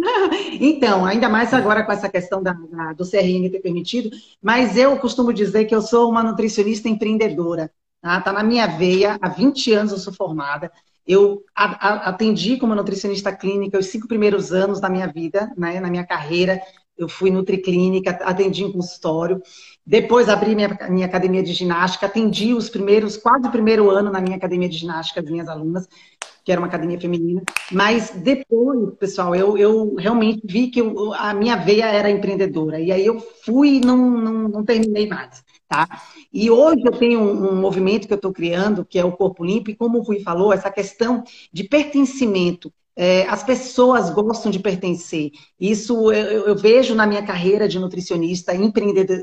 [0.60, 4.10] Então, ainda mais agora com essa questão da, da, do CRM ter permitido,
[4.42, 7.70] mas eu costumo dizer que eu sou uma nutricionista empreendedora.
[8.00, 8.20] Tá?
[8.20, 10.70] tá na minha veia, há 20 anos eu sou formada.
[11.06, 16.04] Eu atendi como nutricionista clínica os cinco primeiros anos da minha vida, né, na minha
[16.06, 16.60] carreira.
[16.98, 19.40] Eu fui nutriclínica, atendi em consultório.
[19.86, 24.20] Depois abri minha, minha academia de ginástica, atendi os primeiros, quase o primeiro ano na
[24.20, 25.88] minha academia de ginástica, as minhas alunas,
[26.48, 27.42] que era uma academia feminina.
[27.70, 32.80] Mas depois, pessoal, eu, eu realmente vi que eu, a minha veia era empreendedora.
[32.80, 35.44] E aí eu fui e não, não, não terminei mais.
[35.68, 35.86] Tá?
[36.32, 39.44] E hoje eu tenho um, um movimento que eu estou criando, que é o Corpo
[39.44, 41.22] Limpo, e como o Rui falou, essa questão
[41.52, 42.72] de pertencimento.
[43.00, 45.30] É, as pessoas gostam de pertencer.
[45.60, 48.52] Isso eu, eu, vejo na minha carreira de nutricionista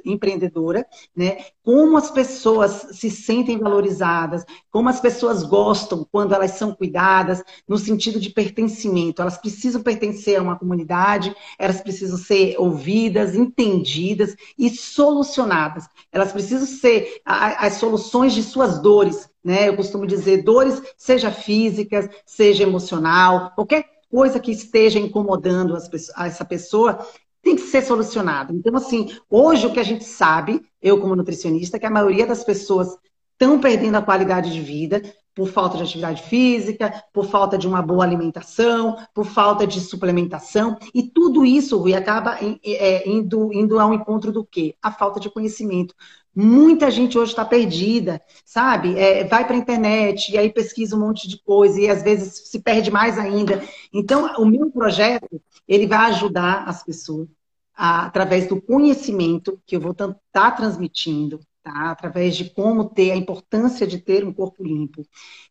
[0.05, 1.39] empreendedora, né?
[1.61, 7.77] Como as pessoas se sentem valorizadas, como as pessoas gostam quando elas são cuidadas, no
[7.77, 9.21] sentido de pertencimento.
[9.21, 15.85] Elas precisam pertencer a uma comunidade, elas precisam ser ouvidas, entendidas e solucionadas.
[16.13, 19.69] Elas precisam ser as soluções de suas dores, né?
[19.69, 27.05] Eu costumo dizer dores, seja físicas, seja emocional, qualquer coisa que esteja incomodando essa pessoa
[27.43, 28.51] tem que ser solucionada.
[28.51, 32.25] Então, assim, hoje o que a gente sabe, eu como nutricionista, é que a maioria
[32.25, 32.97] das pessoas
[33.33, 35.01] estão perdendo a qualidade de vida
[35.35, 40.77] por falta de atividade física, por falta de uma boa alimentação, por falta de suplementação.
[40.93, 44.75] E tudo isso, Rui, acaba é, indo, indo ao encontro do quê?
[44.81, 45.93] A falta de conhecimento.
[46.35, 48.99] Muita gente hoje está perdida, sabe?
[48.99, 52.49] É, vai para a internet e aí pesquisa um monte de coisa e às vezes
[52.49, 53.63] se perde mais ainda.
[53.93, 57.29] Então, o meu projeto, ele vai ajudar as pessoas
[57.73, 61.91] a, através do conhecimento que eu vou estar tá transmitindo, tá?
[61.91, 65.05] através de como ter a importância de ter um corpo limpo.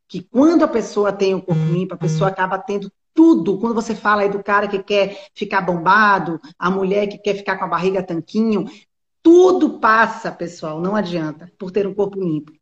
[0.06, 3.58] Que quando a pessoa tem um corpo limpo, a pessoa acaba tendo tudo.
[3.58, 7.56] Quando você fala aí do cara que quer ficar bombado, a mulher que quer ficar
[7.56, 8.66] com a barriga tanquinho,
[9.24, 12.52] tudo passa, pessoal, não adianta, por ter um corpo limpo.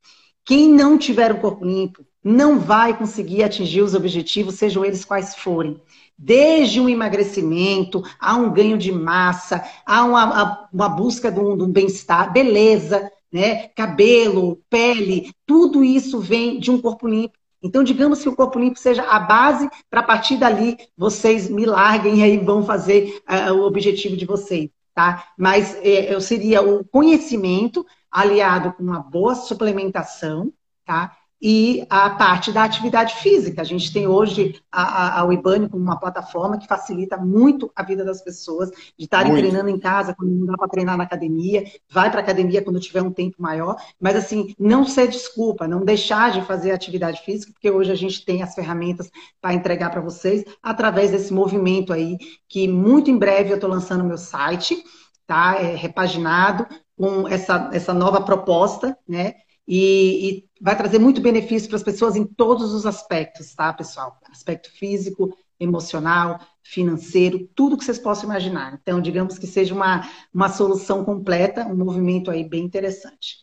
[0.45, 5.35] Quem não tiver um corpo limpo não vai conseguir atingir os objetivos, sejam eles quais
[5.35, 5.83] forem.
[6.17, 11.69] Desde um emagrecimento, a um ganho de massa, a uma, uma busca de um, um
[11.69, 13.67] bem-estar, beleza, né?
[13.75, 17.37] cabelo, pele, tudo isso vem de um corpo limpo.
[17.61, 21.67] Então, digamos que o corpo limpo seja a base para a partir dali vocês me
[21.67, 25.28] larguem e aí vão fazer uh, o objetivo de vocês, tá?
[25.38, 30.53] Mas eh, eu seria o conhecimento aliado com uma boa suplementação,
[30.84, 31.16] tá?
[31.43, 33.61] E a parte da atividade física.
[33.62, 37.82] A gente tem hoje a, a, a Uibane como uma plataforma que facilita muito a
[37.82, 39.43] vida das pessoas, de estarem muito.
[39.43, 42.78] treinando em casa quando não dá para treinar na academia, vai para a academia quando
[42.78, 47.53] tiver um tempo maior, mas assim, não ser desculpa, não deixar de fazer atividade física,
[47.53, 52.18] porque hoje a gente tem as ferramentas para entregar para vocês através desse movimento aí,
[52.49, 54.80] que muito em breve eu estou lançando meu site,
[55.26, 55.57] tá?
[55.57, 59.34] É repaginado com essa, essa nova proposta, né?
[59.66, 64.17] E, e vai trazer muito benefício para as pessoas em todos os aspectos, tá, pessoal?
[64.31, 68.79] Aspecto físico, emocional, financeiro, tudo que vocês possam imaginar.
[68.81, 73.39] Então, digamos que seja uma, uma solução completa, um movimento aí bem interessante.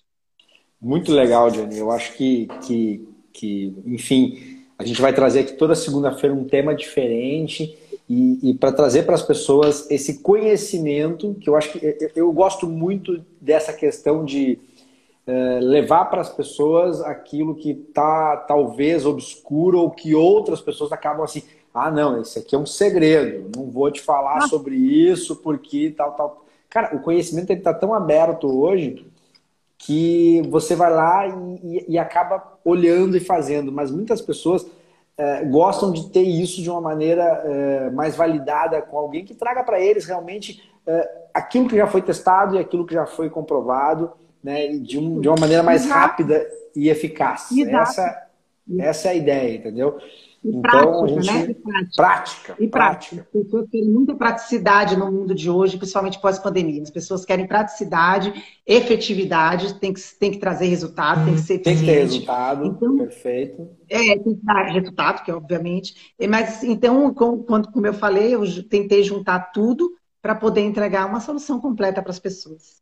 [0.82, 1.78] Muito legal, Johnny.
[1.78, 6.74] Eu acho que, que, que enfim, a gente vai trazer aqui toda segunda-feira um tema
[6.74, 7.78] diferente
[8.10, 12.32] e, e para trazer para as pessoas esse conhecimento, que eu acho que eu, eu
[12.32, 14.58] gosto muito dessa questão de
[15.30, 21.24] é, levar para as pessoas aquilo que está talvez obscuro ou que outras pessoas acabam
[21.24, 24.48] assim, ah não, esse aqui é um segredo, não vou te falar ah.
[24.48, 26.46] sobre isso porque tal, tal.
[26.68, 29.06] Cara, o conhecimento está tão aberto hoje
[29.78, 31.32] que você vai lá e,
[31.64, 34.66] e, e acaba olhando e fazendo, mas muitas pessoas
[35.16, 39.64] é, gostam de ter isso de uma maneira é, mais validada com alguém que traga
[39.64, 44.12] para eles realmente é, aquilo que já foi testado e aquilo que já foi comprovado
[44.44, 46.00] né, de, um, de uma maneira mais Exato.
[46.00, 47.50] rápida e eficaz.
[47.58, 48.28] Essa,
[48.78, 50.00] essa é a ideia, entendeu?
[50.44, 51.34] E então, prática, a gente...
[51.34, 51.52] né?
[51.52, 52.56] E prática.
[52.60, 53.22] E prática.
[53.22, 56.82] As pessoas querem muita praticidade no mundo de hoje, principalmente pós-pandemia.
[56.82, 58.34] As pessoas querem praticidade,
[58.66, 61.80] efetividade, tem que, tem que trazer resultado, tem que ser eficiente.
[61.80, 63.70] Tem que ter resultado, então, perfeito.
[63.90, 66.14] É, tem que dar resultado, que obviamente.
[66.30, 71.60] Mas, então, como, como eu falei, eu tentei juntar tudo para poder entregar uma solução
[71.60, 72.80] completa para as pessoas.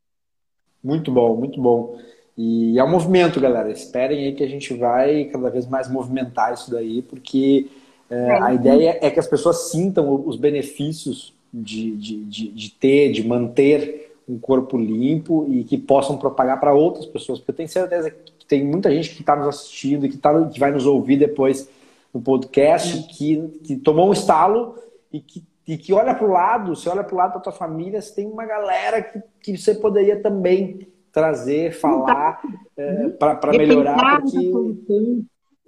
[0.84, 1.98] Muito bom, muito bom.
[2.38, 3.72] E é um movimento, galera.
[3.72, 7.68] Esperem aí que a gente vai cada vez mais movimentar isso daí, porque
[8.10, 13.12] é, a ideia é que as pessoas sintam os benefícios de, de, de, de, ter,
[13.12, 17.40] de manter um corpo limpo e que possam propagar para outras pessoas.
[17.40, 20.46] Porque eu tenho certeza que tem muita gente que está nos assistindo e que, tá,
[20.48, 21.70] que vai nos ouvir depois
[22.14, 24.76] no podcast, que, que tomou um estalo
[25.12, 27.52] e que e que olha para o lado, você olha para o lado da tua
[27.52, 32.42] família, você tem uma galera que, que você poderia também trazer, falar
[32.78, 34.52] é, para melhorar, porque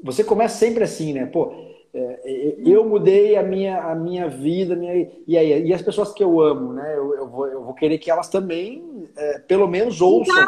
[0.02, 1.26] você começa sempre assim, né?
[1.26, 1.52] Pô,
[1.94, 6.24] é, eu mudei a minha, a minha vida, minha, e aí e as pessoas que
[6.24, 6.96] eu amo, né?
[6.96, 10.48] Eu, eu, vou, eu vou querer que elas também, é, pelo menos, ouçam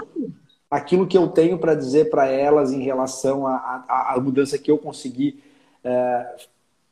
[0.70, 5.43] aquilo que eu tenho para dizer para elas em relação à mudança que eu consegui
[5.84, 6.36] é,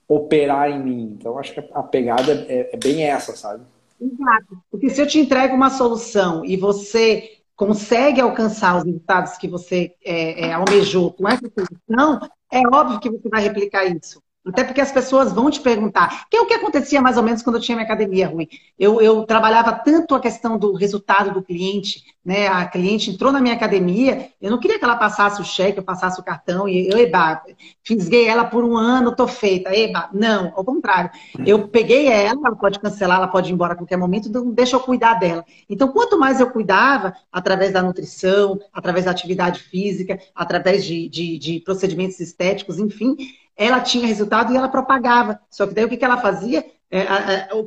[0.10, 1.16] operar em mim.
[1.18, 3.64] Então, acho que a pegada é, é bem essa, sabe?
[4.02, 4.58] Exato.
[4.72, 9.94] Porque se eu te entrego uma solução e você consegue alcançar os resultados que você
[10.04, 14.20] é, é, almejou com essa solução, é óbvio que você vai replicar isso.
[14.50, 16.28] Até porque as pessoas vão te perguntar.
[16.30, 18.48] Que é o que acontecia mais ou menos quando eu tinha minha academia, Rui.
[18.78, 22.48] Eu, eu trabalhava tanto a questão do resultado do cliente, né?
[22.48, 25.84] A cliente entrou na minha academia, eu não queria que ela passasse o cheque, eu
[25.84, 27.42] passasse o cartão, e eu, eba,
[27.84, 29.76] fisguei ela por um ano, tô feita.
[29.76, 31.10] Eba, não, ao contrário.
[31.46, 34.76] Eu peguei ela, ela pode cancelar, ela pode ir embora a qualquer momento, então deixa
[34.76, 35.44] eu cuidar dela.
[35.70, 41.38] Então, quanto mais eu cuidava, através da nutrição, através da atividade física, através de, de,
[41.38, 43.16] de procedimentos estéticos, enfim,
[43.60, 45.38] ela tinha resultado e ela propagava.
[45.52, 46.66] Só que daí o que, que ela fazia?
[46.90, 47.06] É,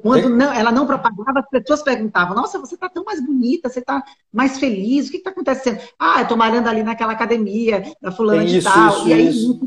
[0.03, 3.79] quando não, ela não propagava, as pessoas perguntavam: Nossa, você está tão mais bonita, você
[3.79, 5.79] está mais feliz, o que está acontecendo?
[5.99, 8.97] Ah, eu estou malhando ali naquela academia da fulana de tal.
[8.97, 9.61] Isso, e aí isso.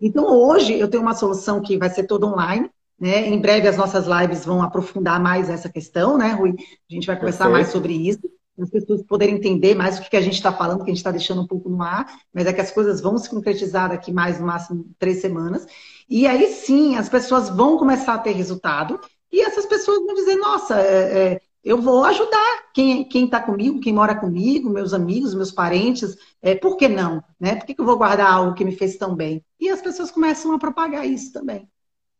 [0.00, 2.70] Então, hoje, eu tenho uma solução que vai ser toda online.
[2.98, 3.28] Né?
[3.28, 6.54] Em breve, as nossas lives vão aprofundar mais essa questão, né, Rui?
[6.90, 7.62] A gente vai conversar Perfeito.
[7.62, 8.20] mais sobre isso
[8.62, 11.10] as pessoas poderem entender mais o que a gente está falando, que a gente está
[11.10, 14.38] deixando um pouco no ar, mas é que as coisas vão se concretizar daqui mais,
[14.38, 15.66] no máximo, três semanas.
[16.08, 19.00] E aí sim, as pessoas vão começar a ter resultado,
[19.32, 23.92] e essas pessoas vão dizer, nossa, é, é, eu vou ajudar quem está comigo, quem
[23.92, 27.22] mora comigo, meus amigos, meus parentes, é, por que não?
[27.38, 27.54] Né?
[27.54, 29.44] Por que, que eu vou guardar algo que me fez tão bem?
[29.58, 31.68] E as pessoas começam a propagar isso também.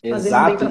[0.03, 0.65] Exato.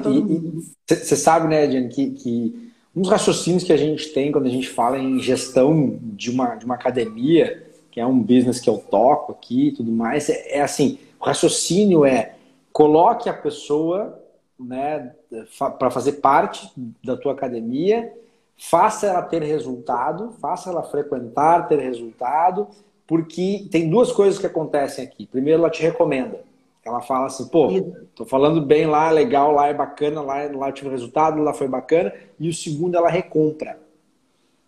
[0.88, 4.50] Você sabe, né, Jane, que, que um dos raciocínios que a gente tem quando a
[4.50, 8.78] gente fala em gestão de uma, de uma academia, que é um business que eu
[8.78, 12.34] toco aqui e tudo mais, é, é assim, o raciocínio é
[12.72, 14.20] coloque a pessoa
[14.58, 15.12] né,
[15.78, 16.70] para fazer parte
[17.02, 18.12] da tua academia,
[18.56, 22.68] faça ela ter resultado, faça ela frequentar, ter resultado,
[23.06, 25.26] porque tem duas coisas que acontecem aqui.
[25.26, 26.40] Primeiro, ela te recomenda.
[26.84, 27.68] Ela fala assim, pô,
[28.14, 31.68] tô falando bem lá, legal, lá é bacana, lá, lá eu tive resultado, lá foi
[31.68, 32.12] bacana.
[32.38, 33.78] E o segundo, ela recompra.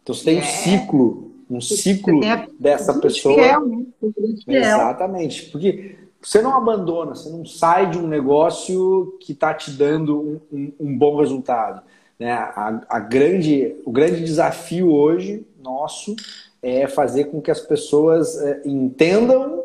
[0.03, 0.43] Então você tem um é.
[0.43, 2.21] ciclo, um ciclo
[2.59, 3.35] dessa pessoa.
[3.35, 3.87] Fiel, né?
[4.47, 5.47] Exatamente.
[5.51, 10.41] Porque você não abandona, você não sai de um negócio que está te dando um,
[10.53, 11.83] um, um, bom resultado.
[12.19, 12.31] Né?
[12.31, 16.15] A, a grande, o grande desafio hoje nosso
[16.63, 19.63] é fazer com que as pessoas é, entendam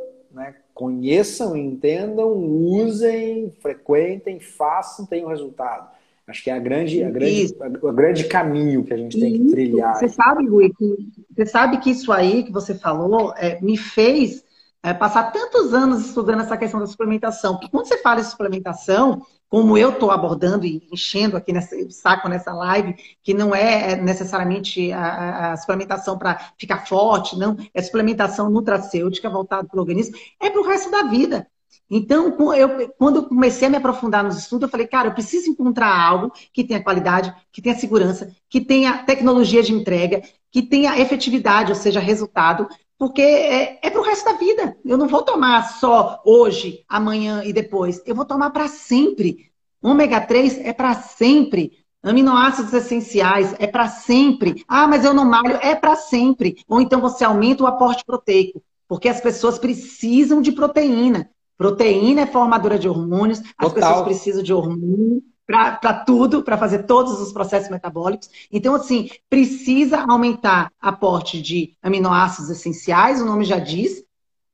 [0.77, 5.89] conheçam, entendam, usem, frequentem, façam, tenham resultado.
[6.27, 9.49] Acho que é a grande, a grande, o grande caminho que a gente tem que
[9.49, 9.95] trilhar.
[9.95, 14.43] Você sabe, Rui, que, você sabe que isso aí que você falou é, me fez
[14.83, 17.53] é, passar tantos anos estudando essa questão da suplementação.
[17.53, 22.27] Porque quando você fala em suplementação, como eu estou abordando e enchendo aqui nesse saco
[22.27, 28.49] nessa live, que não é necessariamente a, a suplementação para ficar forte, não, é suplementação
[28.49, 31.47] nutracêutica voltada para o organismo, é para o resto da vida.
[31.89, 35.49] Então, eu, quando eu comecei a me aprofundar nos estudos, eu falei, cara, eu preciso
[35.49, 40.21] encontrar algo que tenha qualidade, que tenha segurança, que tenha tecnologia de entrega,
[40.51, 42.67] que tenha efetividade, ou seja, resultado,
[42.97, 44.75] porque é, é para o resto da vida.
[44.83, 48.01] Eu não vou tomar só hoje, amanhã e depois.
[48.05, 49.51] Eu vou tomar para sempre.
[49.81, 51.73] Ômega 3 é para sempre.
[52.01, 54.63] Aminoácidos essenciais é para sempre.
[54.67, 56.57] Ah, mas eu não malho, é para sempre.
[56.67, 61.29] Ou então você aumenta o aporte proteico, porque as pessoas precisam de proteína.
[61.57, 63.73] Proteína é formadora de hormônios, as Total.
[63.73, 68.29] pessoas precisam de hormônio para tudo, para fazer todos os processos metabólicos.
[68.51, 74.03] Então, assim, precisa aumentar aporte de aminoácidos essenciais, o nome já diz,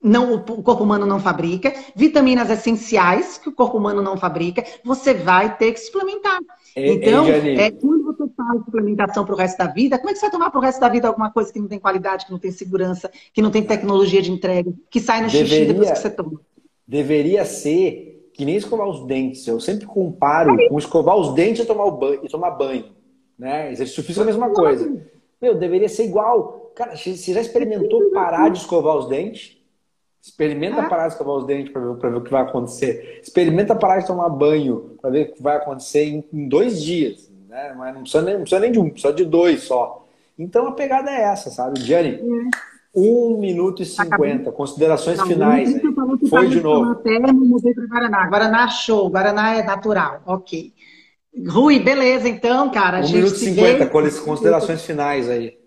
[0.02, 5.14] não, o corpo humano não fabrica, vitaminas essenciais que o corpo humano não fabrica, você
[5.14, 6.40] vai ter que suplementar.
[6.76, 10.26] então, é, quando você faz suplementação para o resto da vida, como é que você
[10.26, 12.40] vai tomar para o resto da vida alguma coisa que não tem qualidade, que não
[12.40, 16.00] tem segurança, que não tem tecnologia de entrega, que sai no deveria, xixi depois que
[16.00, 16.42] você toma?
[16.86, 19.48] Deveria ser que nem escovar os dentes.
[19.48, 22.86] Eu sempre comparo com escovar os dentes e tomar, o banho, e tomar banho.
[23.38, 23.72] Né?
[23.72, 25.02] Exercício físico é a mesma coisa.
[25.42, 26.72] Meu, deveria ser igual.
[26.76, 29.58] Cara, você já experimentou parar de escovar os dentes?
[30.22, 30.90] Experimenta ah.
[30.90, 33.20] parar de escovar os dentes para ver, ver, o que vai acontecer.
[33.22, 37.30] Experimenta parar de tomar banho para ver o que vai acontecer em, em dois dias.
[37.48, 37.76] Né?
[37.78, 40.06] Mas não precisa, nem, não precisa nem de um, precisa de dois só.
[40.40, 41.80] Então a pegada é essa, sabe?
[41.80, 42.73] Gianni, é.
[42.96, 44.52] 1 minuto e 50.
[44.52, 45.74] Considerações não, finais.
[46.30, 46.96] Foi de novo.
[46.96, 48.28] Termo, mudei para Guaraná.
[48.28, 49.10] Guaraná show.
[49.10, 50.22] Guaraná é natural.
[50.26, 50.74] Ok.
[51.48, 53.00] Rui, beleza, então, cara.
[53.00, 53.86] 1 minuto e 50.
[53.86, 54.20] Vê...
[54.22, 55.58] Considerações finais aí.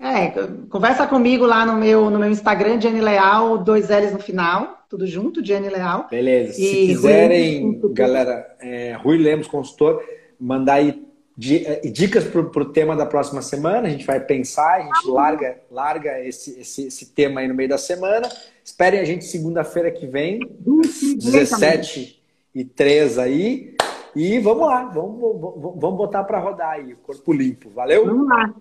[0.00, 0.30] É,
[0.70, 5.04] conversa comigo lá no meu, no meu Instagram, Jenny Leal, dois L's no final, tudo
[5.08, 6.06] junto, Jenny Leal.
[6.08, 6.52] Beleza.
[6.52, 7.92] Se e quiserem, Rui...
[7.94, 10.00] galera, é, Rui Lemos, consultor,
[10.38, 11.04] mandar aí
[11.38, 13.86] dicas para o tema da próxima semana.
[13.86, 17.68] A gente vai pensar, a gente larga, larga esse, esse, esse tema aí no meio
[17.68, 18.28] da semana.
[18.64, 22.20] Esperem a gente segunda-feira que vem, 17
[22.54, 23.76] e 3 aí.
[24.16, 27.70] E vamos lá, vamos, vamos, vamos botar para rodar aí, corpo limpo.
[27.70, 28.04] Valeu?
[28.04, 28.52] Vamos lá.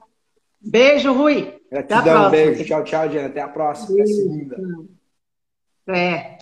[0.61, 1.59] Beijo, Rui.
[1.71, 2.63] Gratidão, beijo.
[2.63, 3.27] Tchau, tchau, Diana.
[3.27, 3.95] Até a próxima.
[3.95, 4.57] Até segunda.
[5.87, 6.36] É.